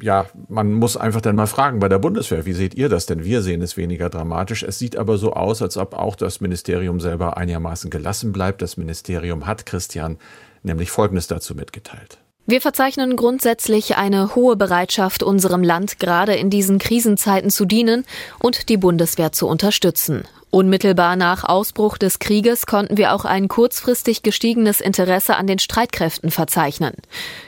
ja, 0.00 0.26
man 0.48 0.74
muss 0.74 0.96
einfach 0.96 1.20
dann 1.20 1.36
mal 1.36 1.46
fragen 1.46 1.80
bei 1.80 1.88
der 1.88 1.98
Bundeswehr, 1.98 2.44
wie 2.44 2.52
seht 2.52 2.74
ihr 2.74 2.88
das 2.88 3.06
denn? 3.06 3.24
Wir 3.24 3.42
sehen 3.42 3.62
es 3.62 3.76
weniger 3.76 4.10
dramatisch. 4.10 4.62
Es 4.62 4.78
sieht 4.78 4.96
aber 4.96 5.16
so 5.16 5.32
aus, 5.32 5.62
als 5.62 5.76
ob 5.76 5.94
auch 5.94 6.14
das 6.14 6.40
Ministerium 6.40 7.00
selber 7.00 7.36
einigermaßen 7.36 7.90
gelassen 7.90 8.32
bleibt. 8.32 8.60
Das 8.60 8.76
Ministerium 8.76 9.46
hat 9.46 9.64
Christian 9.64 10.18
nämlich 10.62 10.90
Folgendes 10.90 11.26
dazu 11.26 11.54
mitgeteilt. 11.54 12.18
Wir 12.46 12.60
verzeichnen 12.62 13.16
grundsätzlich 13.16 13.96
eine 13.96 14.34
hohe 14.34 14.56
Bereitschaft, 14.56 15.22
unserem 15.22 15.62
Land 15.62 15.98
gerade 15.98 16.34
in 16.34 16.48
diesen 16.48 16.78
Krisenzeiten 16.78 17.50
zu 17.50 17.66
dienen 17.66 18.06
und 18.38 18.70
die 18.70 18.78
Bundeswehr 18.78 19.32
zu 19.32 19.46
unterstützen. 19.46 20.24
Unmittelbar 20.50 21.16
nach 21.16 21.44
Ausbruch 21.44 21.98
des 21.98 22.20
Krieges 22.20 22.64
konnten 22.64 22.96
wir 22.96 23.14
auch 23.14 23.26
ein 23.26 23.48
kurzfristig 23.48 24.22
gestiegenes 24.22 24.80
Interesse 24.80 25.36
an 25.36 25.46
den 25.46 25.58
Streitkräften 25.58 26.30
verzeichnen. 26.30 26.94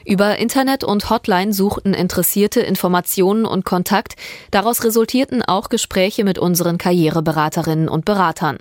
Über 0.04 0.37
Internet 0.37 0.85
und 0.85 1.09
Hotline 1.09 1.54
suchten 1.54 1.95
Interessierte 1.95 2.61
Informationen 2.61 3.47
und 3.47 3.64
Kontakt. 3.64 4.16
Daraus 4.50 4.85
resultierten 4.85 5.42
auch 5.42 5.71
Gespräche 5.71 6.25
mit 6.25 6.38
unseren 6.38 6.76
Karriereberaterinnen 6.76 7.88
und 7.88 8.04
Beratern. 8.04 8.59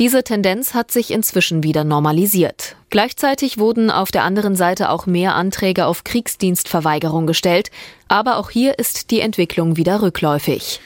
Diese 0.00 0.24
Tendenz 0.24 0.74
hat 0.74 0.90
sich 0.90 1.12
inzwischen 1.12 1.62
wieder 1.62 1.84
normalisiert. 1.84 2.74
Gleichzeitig 2.90 3.58
wurden 3.58 3.92
auf 3.92 4.10
der 4.10 4.24
anderen 4.24 4.56
Seite 4.56 4.90
auch 4.90 5.06
mehr 5.06 5.36
Anträge 5.36 5.86
auf 5.86 6.02
Kriegsdienstverweigerung 6.02 7.28
gestellt, 7.28 7.70
aber 8.08 8.38
auch 8.38 8.50
hier 8.50 8.80
ist 8.80 9.12
die 9.12 9.20
Entwicklung 9.20 9.76
wieder 9.76 10.02
rückläufig. 10.02 10.80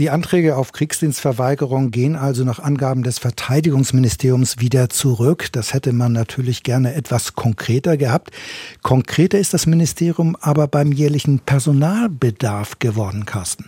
Die 0.00 0.10
Anträge 0.10 0.56
auf 0.56 0.72
Kriegsdienstverweigerung 0.72 1.92
gehen 1.92 2.16
also 2.16 2.42
nach 2.42 2.58
Angaben 2.58 3.04
des 3.04 3.20
Verteidigungsministeriums 3.20 4.58
wieder 4.58 4.88
zurück. 4.88 5.50
Das 5.52 5.72
hätte 5.72 5.92
man 5.92 6.12
natürlich 6.12 6.64
gerne 6.64 6.94
etwas 6.94 7.34
konkreter 7.34 7.96
gehabt. 7.96 8.32
Konkreter 8.82 9.38
ist 9.38 9.54
das 9.54 9.66
Ministerium 9.66 10.36
aber 10.40 10.66
beim 10.66 10.90
jährlichen 10.90 11.38
Personalbedarf 11.38 12.80
geworden, 12.80 13.24
Carsten. 13.24 13.66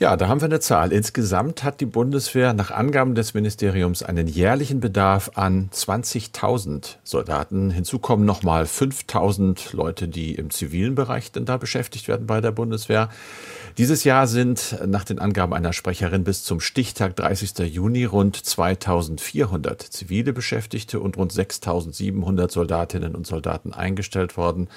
Ja, 0.00 0.16
da 0.16 0.28
haben 0.28 0.40
wir 0.40 0.46
eine 0.46 0.60
Zahl. 0.60 0.92
Insgesamt 0.92 1.64
hat 1.64 1.80
die 1.80 1.84
Bundeswehr 1.84 2.52
nach 2.52 2.70
Angaben 2.70 3.16
des 3.16 3.34
Ministeriums 3.34 4.04
einen 4.04 4.28
jährlichen 4.28 4.78
Bedarf 4.78 5.32
an 5.34 5.70
20.000 5.74 6.98
Soldaten. 7.02 7.72
Hinzu 7.72 7.98
kommen 7.98 8.24
nochmal 8.24 8.62
5.000 8.62 9.74
Leute, 9.74 10.06
die 10.06 10.36
im 10.36 10.50
zivilen 10.50 10.94
Bereich 10.94 11.32
denn 11.32 11.46
da 11.46 11.56
beschäftigt 11.56 12.06
werden 12.06 12.28
bei 12.28 12.40
der 12.40 12.52
Bundeswehr. 12.52 13.08
Dieses 13.76 14.04
Jahr 14.04 14.28
sind 14.28 14.78
nach 14.86 15.02
den 15.02 15.18
Angaben 15.18 15.52
einer 15.52 15.72
Sprecherin 15.72 16.22
bis 16.22 16.44
zum 16.44 16.60
Stichtag 16.60 17.16
30. 17.16 17.58
Juni 17.66 18.04
rund 18.04 18.36
2400 18.36 19.82
zivile 19.82 20.32
Beschäftigte 20.32 21.00
und 21.00 21.16
rund 21.16 21.32
6700 21.32 22.52
Soldatinnen 22.52 23.16
und 23.16 23.26
Soldaten 23.26 23.72
eingestellt 23.72 24.36
worden. 24.36 24.68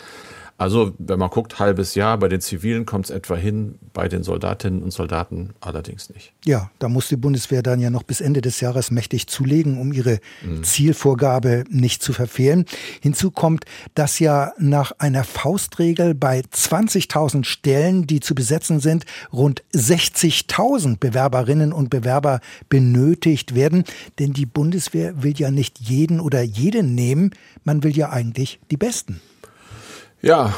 Also, 0.62 0.94
wenn 1.00 1.18
man 1.18 1.32
guckt, 1.32 1.58
halbes 1.58 1.96
Jahr, 1.96 2.20
bei 2.20 2.28
den 2.28 2.40
Zivilen 2.40 2.86
kommt 2.86 3.06
es 3.06 3.10
etwa 3.10 3.36
hin, 3.36 3.80
bei 3.94 4.08
den 4.08 4.22
Soldatinnen 4.22 4.84
und 4.84 4.92
Soldaten 4.92 5.56
allerdings 5.60 6.12
nicht. 6.14 6.34
Ja, 6.46 6.70
da 6.78 6.88
muss 6.88 7.08
die 7.08 7.16
Bundeswehr 7.16 7.64
dann 7.64 7.80
ja 7.80 7.90
noch 7.90 8.04
bis 8.04 8.22
Ende 8.22 8.42
des 8.42 8.62
Jahres 8.62 8.92
mächtig 8.92 9.26
zulegen, 9.26 9.80
um 9.82 9.92
ihre 9.92 10.20
mhm. 10.44 10.64
Zielvorgabe 10.64 11.64
nicht 11.72 12.04
zu 12.04 12.14
verfehlen. 12.14 12.66
Hinzu 13.02 13.32
kommt, 13.32 13.66
dass 13.96 14.20
ja 14.20 14.54
nach 14.60 14.92
einer 15.00 15.24
Faustregel 15.24 16.14
bei 16.14 16.42
20.000 16.42 17.44
Stellen, 17.44 18.06
die 18.06 18.20
zu 18.20 18.36
besetzen 18.36 18.80
sind, 18.80 19.06
rund 19.34 19.64
60.000 19.74 21.00
Bewerberinnen 21.00 21.74
und 21.74 21.90
Bewerber 21.90 22.40
benötigt 22.70 23.56
werden. 23.56 23.84
Denn 24.20 24.34
die 24.34 24.46
Bundeswehr 24.46 25.24
will 25.24 25.34
ja 25.36 25.50
nicht 25.50 25.80
jeden 25.80 26.20
oder 26.20 26.44
jeden 26.44 26.94
nehmen, 26.94 27.32
man 27.64 27.82
will 27.82 27.98
ja 27.98 28.12
eigentlich 28.12 28.60
die 28.70 28.78
Besten. 28.78 29.22
Ja, 30.24 30.54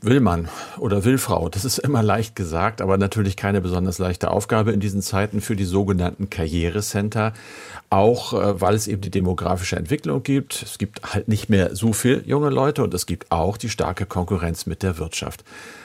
will 0.00 0.18
man 0.18 0.48
oder 0.78 1.04
will 1.04 1.18
Frau. 1.18 1.48
Das 1.48 1.64
ist 1.64 1.78
immer 1.78 2.02
leicht 2.02 2.34
gesagt, 2.34 2.82
aber 2.82 2.98
natürlich 2.98 3.36
keine 3.36 3.60
besonders 3.60 3.98
leichte 3.98 4.28
Aufgabe 4.28 4.72
in 4.72 4.80
diesen 4.80 5.02
Zeiten 5.02 5.40
für 5.40 5.54
die 5.54 5.64
sogenannten 5.64 6.30
Karrierecenter. 6.30 7.32
Auch 7.90 8.32
äh, 8.32 8.60
weil 8.60 8.74
es 8.74 8.88
eben 8.88 9.02
die 9.02 9.12
demografische 9.12 9.76
Entwicklung 9.76 10.24
gibt. 10.24 10.62
Es 10.62 10.78
gibt 10.78 11.14
halt 11.14 11.28
nicht 11.28 11.48
mehr 11.48 11.76
so 11.76 11.92
viel 11.92 12.24
junge 12.26 12.50
Leute 12.50 12.82
und 12.82 12.92
es 12.92 13.06
gibt 13.06 13.30
auch 13.30 13.56
die 13.56 13.68
starke 13.68 14.04
Konkurrenz 14.04 14.66
mit 14.66 14.82
der 14.82 14.98
Wirtschaft. 14.98 15.44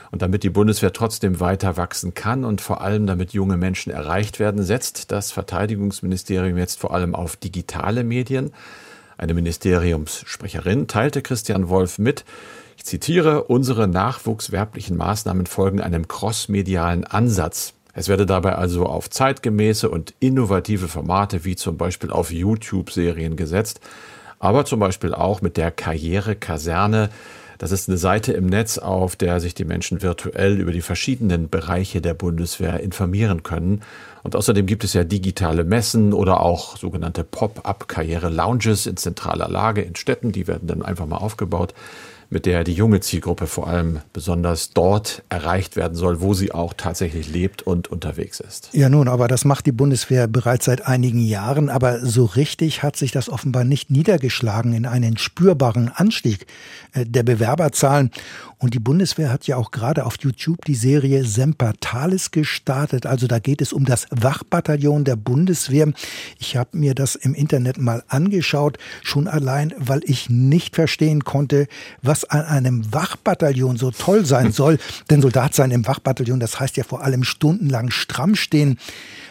Und 0.09 0.23
damit 0.23 0.41
die 0.41 0.49
Bundeswehr 0.49 0.91
trotzdem 0.91 1.39
weiter 1.39 1.77
wachsen 1.77 2.15
kann 2.15 2.45
und 2.45 2.61
vor 2.61 2.81
allem 2.81 3.05
damit 3.05 3.33
junge 3.33 3.57
Menschen 3.57 3.91
erreicht 3.91 4.39
werden, 4.39 4.63
setzt 4.63 5.11
das 5.11 5.31
Verteidigungsministerium 5.31 6.57
jetzt 6.57 6.79
vor 6.79 6.95
allem 6.95 7.13
auf 7.13 7.35
digitale 7.35 8.03
Medien. 8.03 8.51
Eine 9.19 9.35
Ministeriumssprecherin 9.35 10.87
teilte 10.87 11.21
Christian 11.21 11.69
Wolf 11.69 11.99
mit, 11.99 12.25
ich 12.79 12.85
zitiere, 12.85 13.43
unsere 13.43 13.89
nachwuchswerblichen 13.89 14.95
Maßnahmen 14.95 15.47
folgen 15.47 15.81
einem 15.81 16.07
crossmedialen 16.07 17.03
Ansatz. 17.03 17.73
Es 17.93 18.07
werde 18.07 18.25
dabei 18.25 18.55
also 18.55 18.85
auf 18.85 19.09
zeitgemäße 19.09 19.89
und 19.89 20.13
innovative 20.21 20.87
Formate 20.87 21.43
wie 21.43 21.57
zum 21.57 21.75
Beispiel 21.75 22.09
auf 22.09 22.31
YouTube-Serien 22.31 23.35
gesetzt, 23.35 23.81
aber 24.39 24.63
zum 24.63 24.79
Beispiel 24.79 25.13
auch 25.13 25.41
mit 25.41 25.57
der 25.57 25.71
Karriere-Kaserne. 25.71 27.09
Das 27.57 27.73
ist 27.73 27.89
eine 27.89 27.97
Seite 27.97 28.31
im 28.31 28.45
Netz, 28.45 28.77
auf 28.77 29.17
der 29.17 29.41
sich 29.41 29.53
die 29.53 29.65
Menschen 29.65 30.01
virtuell 30.01 30.57
über 30.57 30.71
die 30.71 30.79
verschiedenen 30.79 31.49
Bereiche 31.49 31.99
der 31.99 32.13
Bundeswehr 32.13 32.79
informieren 32.79 33.43
können. 33.43 33.81
Und 34.23 34.37
außerdem 34.37 34.65
gibt 34.65 34.85
es 34.85 34.93
ja 34.93 35.03
digitale 35.03 35.65
Messen 35.65 36.13
oder 36.13 36.39
auch 36.39 36.77
sogenannte 36.77 37.25
Pop-up-Karriere-Lounges 37.25 38.85
in 38.85 38.95
zentraler 38.95 39.49
Lage 39.49 39.81
in 39.81 39.97
Städten. 39.97 40.31
Die 40.31 40.47
werden 40.47 40.69
dann 40.69 40.81
einfach 40.81 41.07
mal 41.07 41.17
aufgebaut 41.17 41.73
mit 42.29 42.45
der 42.45 42.63
die 42.63 42.73
junge 42.73 42.99
Zielgruppe 42.99 43.47
vor 43.47 43.67
allem 43.67 44.01
besonders 44.13 44.71
dort 44.71 45.23
erreicht 45.29 45.75
werden 45.75 45.95
soll, 45.95 46.21
wo 46.21 46.33
sie 46.33 46.51
auch 46.51 46.73
tatsächlich 46.73 47.31
lebt 47.31 47.63
und 47.63 47.87
unterwegs 47.87 48.39
ist. 48.39 48.69
Ja 48.71 48.89
nun, 48.89 49.07
aber 49.07 49.27
das 49.27 49.45
macht 49.45 49.65
die 49.65 49.71
Bundeswehr 49.71 50.27
bereits 50.27 50.65
seit 50.65 50.85
einigen 50.85 51.21
Jahren, 51.21 51.69
aber 51.69 52.05
so 52.05 52.25
richtig 52.25 52.83
hat 52.83 52.95
sich 52.95 53.11
das 53.11 53.29
offenbar 53.29 53.63
nicht 53.63 53.89
niedergeschlagen 53.89 54.73
in 54.73 54.85
einen 54.85 55.17
spürbaren 55.17 55.89
Anstieg 55.89 56.45
äh, 56.93 57.05
der 57.05 57.23
Bewerberzahlen. 57.23 58.11
Und 58.59 58.73
die 58.73 58.79
Bundeswehr 58.79 59.31
hat 59.31 59.47
ja 59.47 59.55
auch 59.55 59.71
gerade 59.71 60.05
auf 60.05 60.15
YouTube 60.19 60.65
die 60.65 60.75
Serie 60.75 61.23
Semper 61.23 61.73
Talis 61.79 62.31
gestartet. 62.31 63.05
Also 63.05 63.25
da 63.25 63.39
geht 63.39 63.61
es 63.61 63.71
um 63.71 63.85
das 63.85 64.05
Wachbataillon 64.11 65.05
der 65.05 65.15
Bundeswehr. 65.15 65.93
Ich 66.39 66.57
habe 66.57 66.77
mir 66.77 66.93
das 66.93 67.15
im 67.15 67.33
Internet 67.33 67.77
mal 67.77 68.03
angeschaut, 68.09 68.77
schon 69.01 69.29
allein, 69.29 69.73
weil 69.77 70.01
ich 70.03 70.29
nicht 70.29 70.75
verstehen 70.75 71.23
konnte, 71.23 71.67
was 72.01 72.25
an 72.25 72.43
einem 72.43 72.93
Wachbataillon 72.93 73.77
so 73.77 73.91
toll 73.91 74.25
sein 74.25 74.51
soll. 74.51 74.77
Denn 75.09 75.21
Soldat 75.21 75.53
sein 75.53 75.71
im 75.71 75.87
Wachbataillon, 75.87 76.41
das 76.41 76.59
heißt 76.59 76.75
ja 76.75 76.83
vor 76.83 77.01
allem 77.01 77.23
stundenlang 77.23 77.91
stramm 77.91 78.35
stehen. 78.35 78.77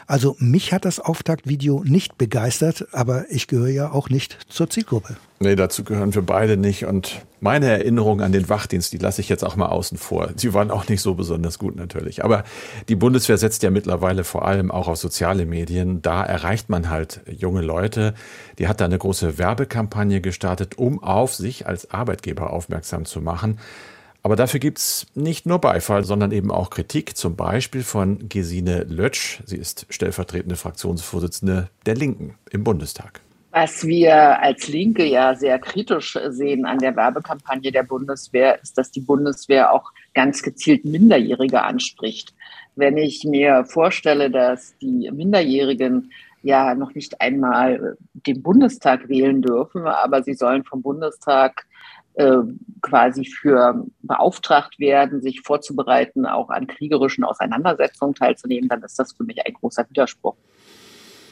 Also 0.08 0.36
mich 0.38 0.72
hat 0.72 0.86
das 0.86 1.00
Auftaktvideo 1.00 1.84
nicht 1.84 2.16
begeistert, 2.16 2.88
aber 2.92 3.26
ich 3.28 3.46
gehöre 3.46 3.68
ja 3.68 3.92
auch 3.92 4.08
nicht 4.08 4.38
zur 4.48 4.70
Zielgruppe. 4.70 5.18
Nee, 5.38 5.54
dazu 5.54 5.84
gehören 5.84 6.14
wir 6.14 6.22
beide 6.22 6.56
nicht. 6.56 6.86
Und 6.86 7.20
meine 7.40 7.66
Erinnerung 7.66 8.22
an 8.22 8.32
den 8.32 8.48
Wachdienst, 8.48 8.90
die 8.94 8.96
lasse 8.96 9.20
ich 9.20 9.28
jetzt 9.28 9.44
auch 9.44 9.54
mal 9.54 9.66
außen 9.66 9.98
vor. 9.98 10.30
Sie 10.34 10.54
waren 10.54 10.70
auch 10.70 10.88
nicht 10.88 11.02
so 11.02 11.14
besonders 11.14 11.58
gut 11.58 11.76
natürlich. 11.76 12.24
Aber 12.24 12.44
die 12.88 12.96
Bundeswehr 12.96 13.36
setzt 13.36 13.62
ja 13.62 13.70
mittlerweile 13.70 14.24
vor 14.24 14.46
allem 14.46 14.70
auch 14.70 14.88
auf 14.88 14.96
soziale 14.96 15.44
Medien. 15.44 16.00
Da 16.00 16.24
erreicht 16.24 16.70
man 16.70 16.88
halt 16.88 17.20
junge 17.30 17.60
Leute. 17.60 18.14
Die 18.58 18.66
hat 18.66 18.80
da 18.80 18.86
eine 18.86 18.96
große 18.96 19.36
Werbekampagne 19.36 20.22
gestartet, 20.22 20.78
um 20.78 21.02
auf 21.02 21.34
sich 21.34 21.66
als 21.66 21.90
Arbeitgeber 21.90 22.50
aufmerksam 22.50 23.04
zu 23.04 23.20
machen. 23.20 23.58
Aber 24.22 24.36
dafür 24.36 24.60
gibt 24.60 24.78
es 24.78 25.06
nicht 25.14 25.46
nur 25.46 25.60
Beifall, 25.60 26.04
sondern 26.04 26.32
eben 26.32 26.50
auch 26.50 26.70
Kritik, 26.70 27.16
zum 27.16 27.36
Beispiel 27.36 27.82
von 27.82 28.28
Gesine 28.28 28.84
Lötsch. 28.84 29.40
Sie 29.46 29.56
ist 29.56 29.86
stellvertretende 29.90 30.56
Fraktionsvorsitzende 30.56 31.70
der 31.86 31.94
Linken 31.94 32.34
im 32.50 32.64
Bundestag. 32.64 33.20
Was 33.50 33.86
wir 33.86 34.40
als 34.40 34.68
Linke 34.68 35.04
ja 35.04 35.34
sehr 35.34 35.58
kritisch 35.58 36.18
sehen 36.28 36.66
an 36.66 36.78
der 36.78 36.94
Werbekampagne 36.94 37.72
der 37.72 37.82
Bundeswehr, 37.82 38.60
ist, 38.62 38.76
dass 38.76 38.90
die 38.90 39.00
Bundeswehr 39.00 39.72
auch 39.72 39.90
ganz 40.14 40.42
gezielt 40.42 40.84
Minderjährige 40.84 41.62
anspricht. 41.62 42.34
Wenn 42.76 42.98
ich 42.98 43.24
mir 43.24 43.64
vorstelle, 43.64 44.30
dass 44.30 44.76
die 44.78 45.10
Minderjährigen 45.10 46.12
ja 46.42 46.74
noch 46.74 46.94
nicht 46.94 47.20
einmal 47.20 47.96
den 48.12 48.42
Bundestag 48.42 49.08
wählen 49.08 49.42
dürfen, 49.42 49.86
aber 49.86 50.22
sie 50.22 50.34
sollen 50.34 50.64
vom 50.64 50.82
Bundestag 50.82 51.66
äh, 52.18 52.42
quasi 52.82 53.24
für 53.24 53.86
beauftragt 54.02 54.80
werden, 54.80 55.22
sich 55.22 55.40
vorzubereiten, 55.42 56.26
auch 56.26 56.50
an 56.50 56.66
kriegerischen 56.66 57.22
Auseinandersetzungen 57.22 58.14
teilzunehmen, 58.14 58.68
dann 58.68 58.82
ist 58.82 58.98
das 58.98 59.12
für 59.12 59.22
mich 59.22 59.46
ein 59.46 59.52
großer 59.52 59.88
Widerspruch. 59.88 60.34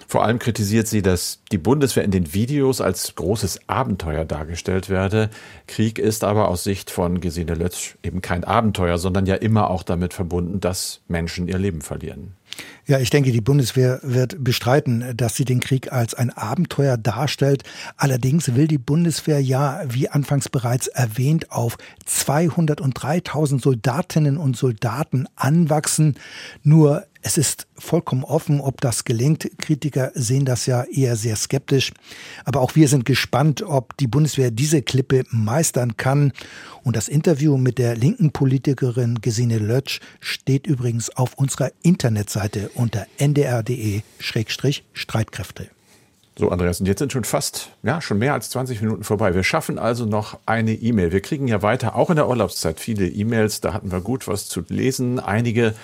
Vor 0.06 0.24
allem 0.24 0.38
kritisiert 0.38 0.86
sie, 0.86 1.02
dass 1.02 1.42
die 1.50 1.58
Bundeswehr 1.58 2.04
in 2.04 2.12
den 2.12 2.32
Videos 2.32 2.80
als 2.80 3.16
großes 3.16 3.68
Abenteuer 3.68 4.24
dargestellt 4.24 4.88
werde. 4.88 5.30
Krieg 5.66 5.98
ist 5.98 6.22
aber 6.22 6.46
aus 6.48 6.62
Sicht 6.62 6.92
von 6.92 7.20
Gesine 7.20 7.54
Lötsch 7.54 7.96
eben 8.04 8.22
kein 8.22 8.44
Abenteuer, 8.44 8.98
sondern 8.98 9.26
ja 9.26 9.34
immer 9.34 9.68
auch 9.68 9.82
damit 9.82 10.14
verbunden, 10.14 10.60
dass 10.60 11.00
Menschen 11.08 11.48
ihr 11.48 11.58
Leben 11.58 11.80
verlieren. 11.80 12.36
Ja, 12.86 13.00
ich 13.00 13.10
denke, 13.10 13.32
die 13.32 13.40
Bundeswehr 13.40 13.98
wird 14.02 14.42
bestreiten, 14.42 15.16
dass 15.16 15.34
sie 15.34 15.44
den 15.44 15.60
Krieg 15.60 15.92
als 15.92 16.14
ein 16.14 16.30
Abenteuer 16.30 16.96
darstellt. 16.96 17.64
Allerdings 17.96 18.54
will 18.54 18.68
die 18.68 18.78
Bundeswehr 18.78 19.40
ja, 19.42 19.82
wie 19.88 20.08
anfangs 20.08 20.48
bereits 20.48 20.86
erwähnt, 20.86 21.50
auf 21.50 21.78
203.000 22.08 23.60
Soldatinnen 23.60 24.36
und 24.36 24.56
Soldaten 24.56 25.26
anwachsen. 25.34 26.14
Nur 26.62 27.06
es 27.26 27.36
ist 27.36 27.66
vollkommen 27.76 28.22
offen, 28.22 28.60
ob 28.60 28.80
das 28.80 29.02
gelingt. 29.02 29.50
Kritiker 29.58 30.12
sehen 30.14 30.44
das 30.44 30.66
ja 30.66 30.84
eher 30.84 31.16
sehr 31.16 31.34
skeptisch. 31.34 31.92
Aber 32.44 32.60
auch 32.60 32.76
wir 32.76 32.86
sind 32.86 33.04
gespannt, 33.04 33.62
ob 33.62 33.96
die 33.96 34.06
Bundeswehr 34.06 34.52
diese 34.52 34.80
Klippe 34.80 35.24
meistern 35.32 35.96
kann. 35.96 36.30
Und 36.84 36.94
das 36.94 37.08
Interview 37.08 37.56
mit 37.56 37.78
der 37.78 37.96
linken 37.96 38.30
Politikerin 38.30 39.20
Gesine 39.22 39.58
Lötsch 39.58 39.98
steht 40.20 40.68
übrigens 40.68 41.10
auf 41.16 41.34
unserer 41.34 41.72
Internetseite 41.82 42.70
unter 42.74 43.08
ndr.de-streitkräfte. 43.18 45.66
So, 46.38 46.50
Andreas, 46.50 46.78
und 46.78 46.86
jetzt 46.86 47.00
sind 47.00 47.10
schon 47.10 47.24
fast, 47.24 47.70
ja, 47.82 48.00
schon 48.00 48.18
mehr 48.18 48.34
als 48.34 48.50
20 48.50 48.82
Minuten 48.82 49.02
vorbei. 49.02 49.34
Wir 49.34 49.42
schaffen 49.42 49.80
also 49.80 50.06
noch 50.06 50.38
eine 50.46 50.74
E-Mail. 50.74 51.10
Wir 51.10 51.22
kriegen 51.22 51.48
ja 51.48 51.60
weiter, 51.62 51.96
auch 51.96 52.10
in 52.10 52.16
der 52.16 52.28
Urlaubszeit, 52.28 52.78
viele 52.78 53.08
E-Mails. 53.08 53.62
Da 53.62 53.74
hatten 53.74 53.90
wir 53.90 54.00
gut 54.00 54.28
was 54.28 54.46
zu 54.46 54.62
lesen. 54.68 55.18
Einige 55.18 55.74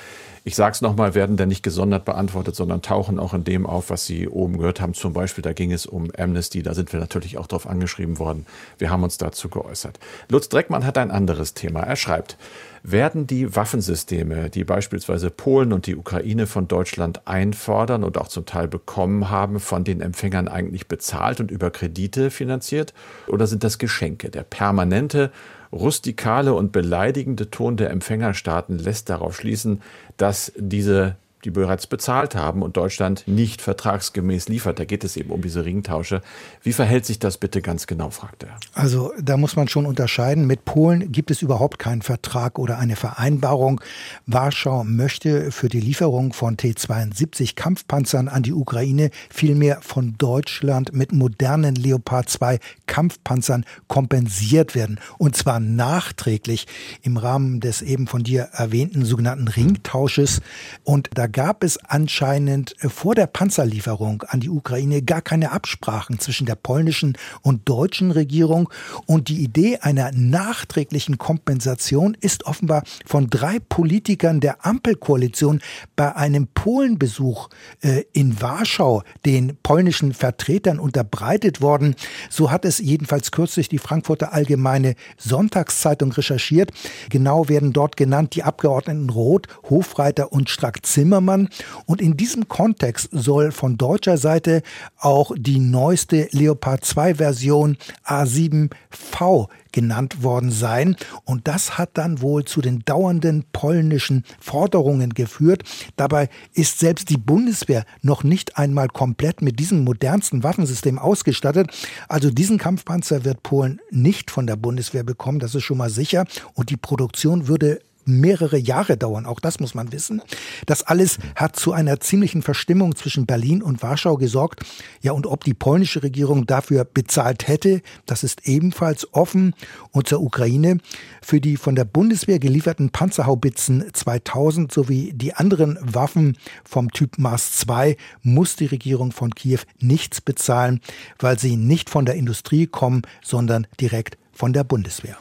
ich 0.44 0.56
sage 0.56 0.72
es 0.72 0.80
nochmal, 0.80 1.14
werden 1.14 1.36
da 1.36 1.46
nicht 1.46 1.62
gesondert 1.62 2.04
beantwortet, 2.04 2.56
sondern 2.56 2.82
tauchen 2.82 3.20
auch 3.20 3.32
in 3.32 3.44
dem 3.44 3.64
auf, 3.64 3.90
was 3.90 4.06
Sie 4.06 4.28
oben 4.28 4.58
gehört 4.58 4.80
haben. 4.80 4.94
Zum 4.94 5.12
Beispiel, 5.12 5.42
da 5.42 5.52
ging 5.52 5.72
es 5.72 5.86
um 5.86 6.10
Amnesty, 6.18 6.62
da 6.62 6.74
sind 6.74 6.92
wir 6.92 6.98
natürlich 6.98 7.38
auch 7.38 7.46
drauf 7.46 7.68
angeschrieben 7.68 8.18
worden. 8.18 8.46
Wir 8.78 8.90
haben 8.90 9.04
uns 9.04 9.18
dazu 9.18 9.48
geäußert. 9.48 10.00
Lutz 10.28 10.48
Dreckmann 10.48 10.84
hat 10.84 10.98
ein 10.98 11.12
anderes 11.12 11.54
Thema. 11.54 11.80
Er 11.80 11.94
schreibt, 11.94 12.36
werden 12.82 13.28
die 13.28 13.54
Waffensysteme, 13.54 14.50
die 14.50 14.64
beispielsweise 14.64 15.30
Polen 15.30 15.72
und 15.72 15.86
die 15.86 15.94
Ukraine 15.94 16.48
von 16.48 16.66
Deutschland 16.66 17.28
einfordern 17.28 18.02
und 18.02 18.18
auch 18.18 18.26
zum 18.26 18.44
Teil 18.44 18.66
bekommen 18.66 19.30
haben, 19.30 19.60
von 19.60 19.84
den 19.84 20.00
Empfängern 20.00 20.48
eigentlich 20.48 20.88
bezahlt 20.88 21.38
und 21.38 21.52
über 21.52 21.70
Kredite 21.70 22.30
finanziert? 22.30 22.92
Oder 23.28 23.46
sind 23.46 23.62
das 23.62 23.78
Geschenke? 23.78 24.30
Der 24.30 24.42
permanente 24.42 25.30
rustikale 25.72 26.54
und 26.54 26.72
beleidigende 26.72 27.50
Ton 27.50 27.76
der 27.76 27.90
Empfängerstaaten 27.90 28.78
lässt 28.78 29.08
darauf 29.10 29.36
schließen, 29.36 29.82
dass 30.16 30.52
diese 30.56 31.16
die 31.44 31.50
bereits 31.50 31.86
bezahlt 31.86 32.34
haben 32.34 32.62
und 32.62 32.76
Deutschland 32.76 33.24
nicht 33.26 33.62
vertragsgemäß 33.62 34.48
liefert. 34.48 34.78
Da 34.78 34.84
geht 34.84 35.02
es 35.02 35.16
eben 35.16 35.30
um 35.30 35.42
diese 35.42 35.64
Ringtausche. 35.64 36.22
Wie 36.62 36.72
verhält 36.72 37.04
sich 37.04 37.18
das 37.18 37.38
bitte 37.38 37.62
ganz 37.62 37.86
genau, 37.86 38.10
fragt 38.10 38.44
er. 38.44 38.56
Also 38.74 39.12
da 39.20 39.36
muss 39.36 39.56
man 39.56 39.68
schon 39.68 39.86
unterscheiden. 39.86 40.46
Mit 40.46 40.64
Polen 40.64 41.10
gibt 41.10 41.30
es 41.30 41.42
überhaupt 41.42 41.78
keinen 41.78 42.02
Vertrag 42.02 42.58
oder 42.58 42.78
eine 42.78 42.94
Vereinbarung. 42.94 43.80
Warschau 44.26 44.84
möchte 44.84 45.50
für 45.50 45.68
die 45.68 45.80
Lieferung 45.80 46.32
von 46.32 46.56
T-72 46.56 47.56
Kampfpanzern 47.56 48.28
an 48.28 48.44
die 48.44 48.52
Ukraine 48.52 49.10
vielmehr 49.28 49.80
von 49.82 50.14
Deutschland 50.18 50.92
mit 50.92 51.12
modernen 51.12 51.74
Leopard 51.74 52.28
2 52.28 52.60
Kampfpanzern 52.86 53.64
kompensiert 53.88 54.74
werden. 54.76 55.00
Und 55.18 55.36
zwar 55.36 55.58
nachträglich 55.58 56.66
im 57.02 57.16
Rahmen 57.16 57.60
des 57.60 57.82
eben 57.82 58.06
von 58.06 58.22
dir 58.22 58.48
erwähnten 58.52 59.04
sogenannten 59.04 59.48
Ringtausches. 59.48 60.40
Und 60.84 61.10
da 61.14 61.26
gab 61.32 61.64
es 61.64 61.78
anscheinend 61.78 62.74
äh, 62.82 62.88
vor 62.88 63.14
der 63.14 63.26
Panzerlieferung 63.26 64.22
an 64.28 64.40
die 64.40 64.50
Ukraine 64.50 65.02
gar 65.02 65.22
keine 65.22 65.52
Absprachen 65.52 66.18
zwischen 66.18 66.46
der 66.46 66.54
polnischen 66.54 67.16
und 67.40 67.68
deutschen 67.68 68.10
Regierung. 68.10 68.68
Und 69.06 69.28
die 69.28 69.42
Idee 69.42 69.78
einer 69.78 70.10
nachträglichen 70.12 71.18
Kompensation 71.18 72.16
ist 72.20 72.44
offenbar 72.44 72.84
von 73.06 73.28
drei 73.30 73.58
Politikern 73.58 74.40
der 74.40 74.64
Ampelkoalition 74.66 75.60
bei 75.96 76.14
einem 76.14 76.46
Polenbesuch 76.48 77.48
äh, 77.80 78.04
in 78.12 78.40
Warschau 78.40 79.02
den 79.24 79.56
polnischen 79.62 80.12
Vertretern 80.12 80.78
unterbreitet 80.78 81.60
worden. 81.60 81.94
So 82.30 82.50
hat 82.50 82.64
es 82.64 82.78
jedenfalls 82.78 83.30
kürzlich 83.30 83.68
die 83.68 83.78
Frankfurter 83.78 84.32
Allgemeine 84.32 84.94
Sonntagszeitung 85.16 86.12
recherchiert. 86.12 86.70
Genau 87.08 87.48
werden 87.48 87.72
dort 87.72 87.96
genannt 87.96 88.34
die 88.34 88.42
Abgeordneten 88.42 89.08
Roth, 89.10 89.48
Hofreiter 89.70 90.32
und 90.32 90.50
Strack-Zimmermann. 90.50 91.21
Zimmermann. 91.22 91.48
Und 91.86 92.00
in 92.00 92.16
diesem 92.16 92.48
Kontext 92.48 93.08
soll 93.12 93.52
von 93.52 93.78
deutscher 93.78 94.16
Seite 94.16 94.62
auch 94.98 95.32
die 95.36 95.58
neueste 95.58 96.28
Leopard 96.32 96.84
2 96.84 97.16
Version 97.16 97.76
A7V 98.04 99.48
genannt 99.72 100.22
worden 100.22 100.50
sein. 100.50 100.96
Und 101.24 101.48
das 101.48 101.78
hat 101.78 101.90
dann 101.94 102.20
wohl 102.20 102.44
zu 102.44 102.60
den 102.60 102.80
dauernden 102.84 103.44
polnischen 103.52 104.24
Forderungen 104.38 105.14
geführt. 105.14 105.62
Dabei 105.96 106.28
ist 106.52 106.78
selbst 106.78 107.08
die 107.08 107.16
Bundeswehr 107.16 107.84
noch 108.02 108.22
nicht 108.22 108.58
einmal 108.58 108.88
komplett 108.88 109.40
mit 109.40 109.58
diesem 109.58 109.84
modernsten 109.84 110.42
Waffensystem 110.42 110.98
ausgestattet. 110.98 111.70
Also 112.08 112.30
diesen 112.30 112.58
Kampfpanzer 112.58 113.24
wird 113.24 113.42
Polen 113.42 113.80
nicht 113.90 114.30
von 114.30 114.46
der 114.46 114.56
Bundeswehr 114.56 115.04
bekommen, 115.04 115.38
das 115.38 115.54
ist 115.54 115.64
schon 115.64 115.78
mal 115.78 115.90
sicher. 115.90 116.26
Und 116.54 116.68
die 116.68 116.76
Produktion 116.76 117.48
würde 117.48 117.80
mehrere 118.04 118.58
Jahre 118.58 118.96
dauern. 118.96 119.26
Auch 119.26 119.40
das 119.40 119.60
muss 119.60 119.74
man 119.74 119.92
wissen. 119.92 120.22
Das 120.66 120.82
alles 120.82 121.18
hat 121.34 121.56
zu 121.56 121.72
einer 121.72 122.00
ziemlichen 122.00 122.42
Verstimmung 122.42 122.94
zwischen 122.94 123.26
Berlin 123.26 123.62
und 123.62 123.82
Warschau 123.82 124.16
gesorgt. 124.16 124.60
Ja, 125.00 125.12
und 125.12 125.26
ob 125.26 125.44
die 125.44 125.54
polnische 125.54 126.02
Regierung 126.02 126.46
dafür 126.46 126.84
bezahlt 126.84 127.48
hätte, 127.48 127.82
das 128.06 128.22
ist 128.22 128.46
ebenfalls 128.46 129.12
offen. 129.12 129.54
Und 129.90 130.12
zur 130.12 130.20
Ukraine. 130.20 130.76
Für 131.22 131.40
die 131.40 131.56
von 131.56 131.74
der 131.74 131.86
Bundeswehr 131.86 132.38
gelieferten 132.38 132.90
Panzerhaubitzen 132.90 133.84
2000 133.92 134.70
sowie 134.70 135.12
die 135.14 135.32
anderen 135.32 135.78
Waffen 135.80 136.36
vom 136.64 136.90
Typ 136.90 137.16
Mars 137.18 137.52
2 137.52 137.96
muss 138.22 138.56
die 138.56 138.66
Regierung 138.66 139.12
von 139.12 139.34
Kiew 139.34 139.60
nichts 139.80 140.20
bezahlen, 140.20 140.80
weil 141.18 141.38
sie 141.38 141.56
nicht 141.56 141.88
von 141.88 142.04
der 142.04 142.16
Industrie 142.16 142.66
kommen, 142.66 143.02
sondern 143.22 143.66
direkt 143.80 144.18
von 144.32 144.52
der 144.52 144.64
Bundeswehr. 144.64 145.16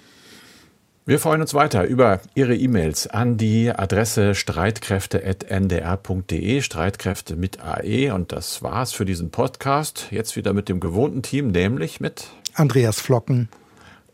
Wir 1.03 1.17
freuen 1.17 1.41
uns 1.41 1.55
weiter 1.55 1.85
über 1.85 2.19
Ihre 2.35 2.55
E-Mails 2.55 3.07
an 3.07 3.35
die 3.35 3.71
Adresse 3.71 4.35
streitkräfte.ndr.de, 4.35 6.61
Streitkräfte 6.61 7.35
mit 7.35 7.59
AE. 7.59 8.11
Und 8.11 8.31
das 8.31 8.61
war's 8.61 8.93
für 8.93 9.03
diesen 9.03 9.31
Podcast. 9.31 10.09
Jetzt 10.11 10.35
wieder 10.35 10.53
mit 10.53 10.69
dem 10.69 10.79
gewohnten 10.79 11.23
Team, 11.23 11.47
nämlich 11.47 12.01
mit 12.01 12.27
Andreas 12.53 13.01
Flocken 13.01 13.49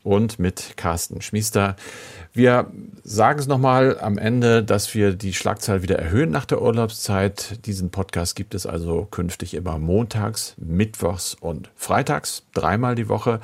und 0.02 0.40
mit 0.40 0.78
Carsten 0.78 1.22
Schmiester. 1.22 1.76
Wir 2.32 2.72
sagen 3.04 3.40
es 3.40 3.48
nochmal 3.48 4.00
am 4.00 4.18
Ende, 4.18 4.64
dass 4.64 4.96
wir 4.96 5.12
die 5.12 5.34
Schlagzahl 5.34 5.82
wieder 5.82 6.00
erhöhen 6.00 6.30
nach 6.30 6.46
der 6.46 6.62
Urlaubszeit. 6.62 7.66
Diesen 7.66 7.92
Podcast 7.92 8.38
gibt 8.38 8.56
es 8.56 8.66
also 8.66 9.06
künftig 9.12 9.56
immer 9.56 9.78
montags, 9.78 10.56
mittwochs 10.56 11.34
und 11.34 11.70
freitags, 11.76 12.44
dreimal 12.54 12.96
die 12.96 13.10
Woche. 13.10 13.42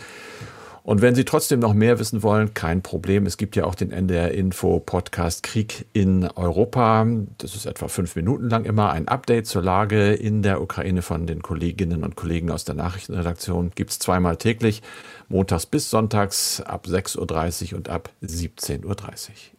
Und 0.83 1.01
wenn 1.01 1.15
Sie 1.15 1.23
trotzdem 1.23 1.61
noch 1.61 1.73
mehr 1.73 1.97
wissen 1.97 2.23
wollen, 2.23 2.53
kein 2.53 2.81
Problem. 2.81 3.25
Es 3.25 3.37
gibt 3.37 3.55
ja 3.55 3.63
auch 3.63 3.73
den 3.73 3.91
NDR 3.91 4.31
Info 4.31 4.81
Podcast 4.81 5.41
Krieg 5.41 5.85
in 5.93 6.25
Europa. 6.35 7.07
Das 7.37 7.55
ist 7.55 7.65
etwa 7.65 7.87
fünf 7.87 8.17
Minuten 8.17 8.49
lang 8.49 8.65
immer 8.65 8.91
ein 8.91 9.07
Update 9.07 9.47
zur 9.47 9.61
Lage 9.61 10.13
in 10.13 10.41
der 10.41 10.61
Ukraine 10.61 11.01
von 11.01 11.25
den 11.25 11.41
Kolleginnen 11.41 12.03
und 12.03 12.17
Kollegen 12.17 12.51
aus 12.51 12.65
der 12.65 12.75
Nachrichtenredaktion. 12.75 13.71
Gibt 13.75 13.91
es 13.91 13.99
zweimal 13.99 14.35
täglich, 14.35 14.81
montags 15.29 15.65
bis 15.65 15.89
sonntags 15.89 16.59
ab 16.59 16.85
6.30 16.85 17.71
Uhr 17.71 17.77
und 17.77 17.87
ab 17.87 18.09
17.30 18.21 18.83
Uhr 18.85 18.95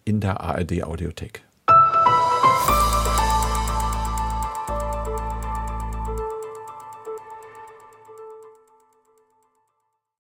in 0.05 0.21
der 0.21 0.43
ARD 0.43 0.85
Audiothek. 0.85 1.43